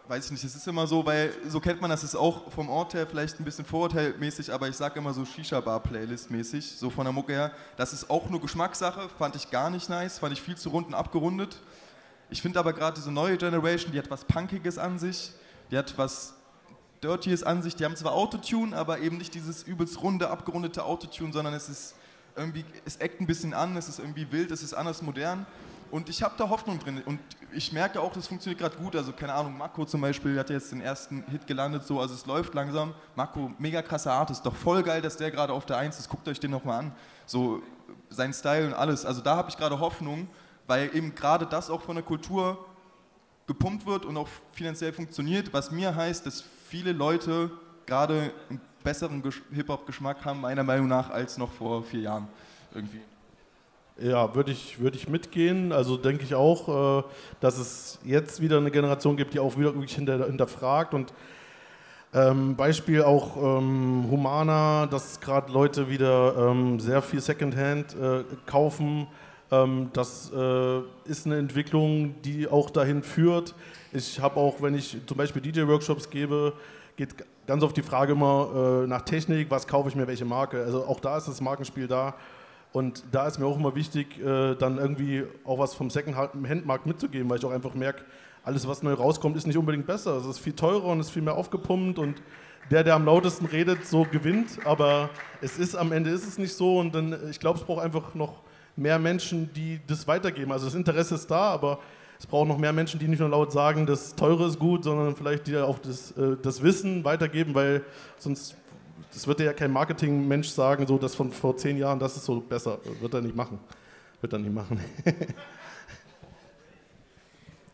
[0.07, 2.69] weiß ich nicht, es ist immer so, weil so kennt man das, ist auch vom
[2.69, 7.13] Ort her vielleicht ein bisschen vorurteilmäßig, aber ich sage immer so Shisha-Bar-Playlist-mäßig, so von der
[7.13, 7.51] Mucke her.
[7.77, 10.87] Das ist auch nur Geschmackssache, fand ich gar nicht nice, fand ich viel zu rund
[10.87, 11.57] und abgerundet.
[12.33, 15.33] Ich finde aber gerade diese neue Generation, die hat was Punkiges an sich,
[15.69, 16.33] die hat was
[17.03, 21.31] Dirtyes an sich, die haben zwar Autotune, aber eben nicht dieses übelst runde, abgerundete Autotune,
[21.31, 21.93] sondern es ist
[22.35, 25.45] irgendwie, es eckt ein bisschen an, es ist irgendwie wild, es ist anders modern.
[25.91, 27.03] Und ich habe da Hoffnung drin.
[27.05, 27.19] Und
[27.51, 28.95] ich merke auch, das funktioniert gerade gut.
[28.95, 32.01] Also, keine Ahnung, Mako zum Beispiel hat jetzt den ersten Hit gelandet, so.
[32.01, 32.95] Also, es läuft langsam.
[33.15, 34.43] Mako, mega krasser Artist.
[34.43, 36.09] Doch voll geil, dass der gerade auf der Eins ist.
[36.09, 36.95] Guckt euch den nochmal an.
[37.27, 37.61] So,
[38.09, 39.05] sein Style und alles.
[39.05, 40.27] Also, da habe ich gerade Hoffnung,
[40.67, 42.65] weil eben gerade das auch von der Kultur
[43.47, 45.51] gepumpt wird und auch finanziell funktioniert.
[45.53, 47.51] Was mir heißt, dass viele Leute
[47.85, 52.27] gerade einen besseren Hip-Hop-Geschmack haben, meiner Meinung nach, als noch vor vier Jahren
[52.73, 53.01] irgendwie.
[53.97, 55.71] Ja, würde ich, würd ich mitgehen.
[55.71, 57.03] Also denke ich auch, äh,
[57.39, 61.13] dass es jetzt wieder eine Generation gibt, die auch wieder wirklich hinter, hinterfragt und
[62.15, 69.07] ähm, Beispiel auch ähm, Humana, dass gerade Leute wieder ähm, sehr viel Secondhand äh, kaufen.
[69.53, 73.53] Ähm, das äh, ist eine Entwicklung, die auch dahin führt.
[73.91, 76.53] Ich habe auch, wenn ich zum Beispiel DJ-Workshops gebe,
[76.95, 77.09] geht
[77.45, 80.63] ganz oft die Frage immer äh, nach Technik, was kaufe ich mir, welche Marke.
[80.63, 82.15] Also auch da ist das Markenspiel da.
[82.71, 87.29] Und da ist mir auch immer wichtig, äh, dann irgendwie auch was vom Second-Hand-Markt mitzugeben,
[87.29, 88.03] weil ich auch einfach merke,
[88.43, 90.17] alles, was neu rauskommt, ist nicht unbedingt besser.
[90.17, 92.21] Es ist viel teurer und ist viel mehr aufgepumpt und
[92.71, 94.65] der, der am lautesten redet, so gewinnt.
[94.65, 97.83] Aber es ist am Ende ist es nicht so und dann, ich glaube, es braucht
[97.83, 98.41] einfach noch
[98.75, 100.51] mehr Menschen, die das weitergeben.
[100.51, 101.79] Also das Interesse ist da, aber
[102.19, 105.15] es braucht noch mehr Menschen, die nicht nur laut sagen, das Teure ist gut, sondern
[105.15, 107.83] vielleicht die auch das, äh, das Wissen weitergeben, weil
[108.17, 108.55] sonst
[109.13, 112.39] das wird ja kein Marketingmensch sagen, so das von vor zehn Jahren, das ist so
[112.39, 112.79] besser.
[112.99, 113.59] Wird er nicht machen.
[114.21, 114.79] Wird er nicht machen.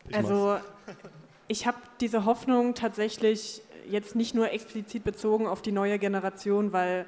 [0.10, 0.58] ich also
[1.48, 7.06] ich habe diese Hoffnung tatsächlich jetzt nicht nur explizit bezogen auf die neue Generation, weil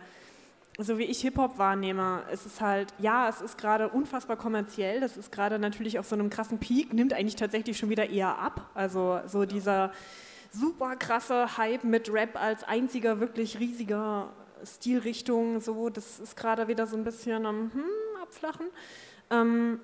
[0.83, 5.17] so wie ich Hip-Hop wahrnehme, ist es halt, ja, es ist gerade unfassbar kommerziell, das
[5.17, 8.69] ist gerade natürlich auf so einem krassen Peak, nimmt eigentlich tatsächlich schon wieder eher ab.
[8.73, 9.91] Also so dieser
[10.51, 14.29] super krasse Hype mit Rap als einziger wirklich riesiger
[14.63, 15.59] Stilrichtung.
[15.59, 17.83] So, das ist gerade wieder so ein bisschen am hm,
[18.21, 18.67] Abflachen.
[19.29, 19.79] Ähm,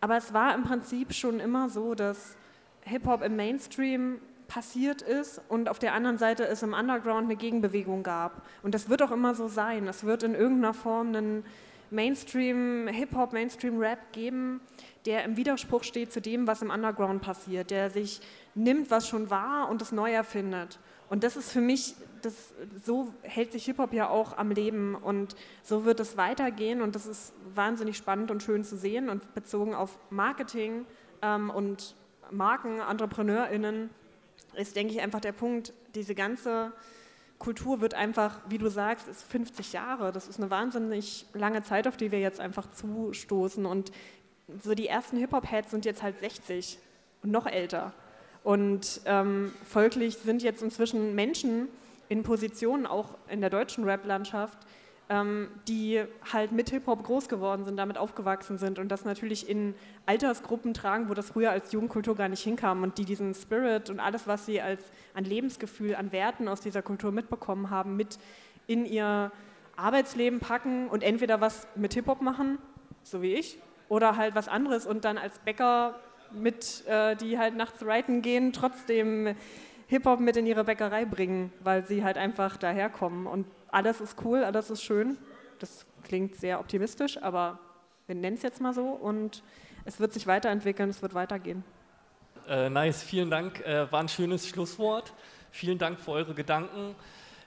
[0.00, 2.36] aber es war im Prinzip schon immer so, dass
[2.82, 4.20] Hip-Hop im Mainstream
[4.52, 8.42] passiert ist und auf der anderen Seite es im Underground eine Gegenbewegung gab.
[8.62, 9.88] Und das wird auch immer so sein.
[9.88, 11.44] Es wird in irgendeiner Form einen
[11.90, 14.60] Mainstream Hip-Hop, Mainstream Rap geben,
[15.06, 18.20] der im Widerspruch steht zu dem, was im Underground passiert, der sich
[18.54, 20.78] nimmt, was schon war und es neu erfindet.
[21.08, 22.52] Und das ist für mich, das,
[22.84, 27.06] so hält sich Hip-Hop ja auch am Leben und so wird es weitergehen und das
[27.06, 30.84] ist wahnsinnig spannend und schön zu sehen und bezogen auf Marketing
[31.22, 31.96] ähm, und
[32.30, 33.90] Marken, EntrepreneurInnen
[34.54, 36.72] ist, denke ich, einfach der Punkt, diese ganze
[37.38, 40.12] Kultur wird einfach, wie du sagst, ist 50 Jahre.
[40.12, 43.66] Das ist eine wahnsinnig lange Zeit, auf die wir jetzt einfach zustoßen.
[43.66, 43.90] Und
[44.62, 46.78] so die ersten Hip-Hop-Heads sind jetzt halt 60
[47.22, 47.92] und noch älter.
[48.44, 51.68] Und ähm, folglich sind jetzt inzwischen Menschen
[52.08, 54.58] in Positionen, auch in der deutschen Rap-Landschaft,
[55.68, 56.02] die
[56.32, 59.74] halt mit Hip-Hop groß geworden sind, damit aufgewachsen sind und das natürlich in
[60.06, 64.00] Altersgruppen tragen, wo das früher als Jugendkultur gar nicht hinkam und die diesen Spirit und
[64.00, 64.82] alles, was sie als
[65.14, 68.18] an Lebensgefühl, an Werten aus dieser Kultur mitbekommen haben, mit
[68.66, 69.32] in ihr
[69.76, 72.58] Arbeitsleben packen und entweder was mit Hip-Hop machen,
[73.02, 73.58] so wie ich,
[73.88, 75.98] oder halt was anderes und dann als Bäcker
[76.32, 79.34] mit, äh, die halt nachts reiten gehen, trotzdem
[79.88, 83.26] Hip-Hop mit in ihre Bäckerei bringen, weil sie halt einfach daherkommen.
[83.26, 85.18] Und alles ist cool, alles ist schön.
[85.58, 87.58] Das klingt sehr optimistisch, aber
[88.06, 89.42] wir nennen es jetzt mal so und
[89.84, 91.64] es wird sich weiterentwickeln, es wird weitergehen.
[92.48, 93.60] Äh, nice, vielen Dank.
[93.60, 95.12] Äh, war ein schönes Schlusswort.
[95.50, 96.94] Vielen Dank für eure Gedanken.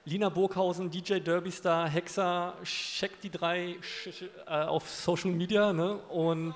[0.05, 3.77] Lina Burghausen, DJ Derbystar, Hexer, checkt die drei
[4.47, 5.95] äh, auf Social Media ne?
[5.95, 6.53] und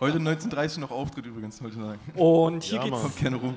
[0.00, 2.00] Heute 19.30 noch Auftritt übrigens, heute sagen.
[2.14, 3.16] Und hier ja, geht's.
[3.16, 3.54] Keine Ruhe.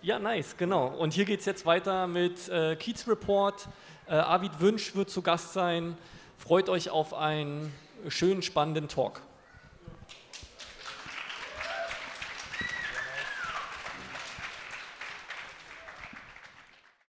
[0.00, 0.88] Ja, nice, genau.
[0.88, 3.68] Und hier geht es jetzt weiter mit äh, Kiez Report.
[4.08, 5.96] Äh, Arvid Wünsch wird zu Gast sein.
[6.38, 7.72] Freut euch auf einen
[8.08, 9.20] schönen, spannenden Talk.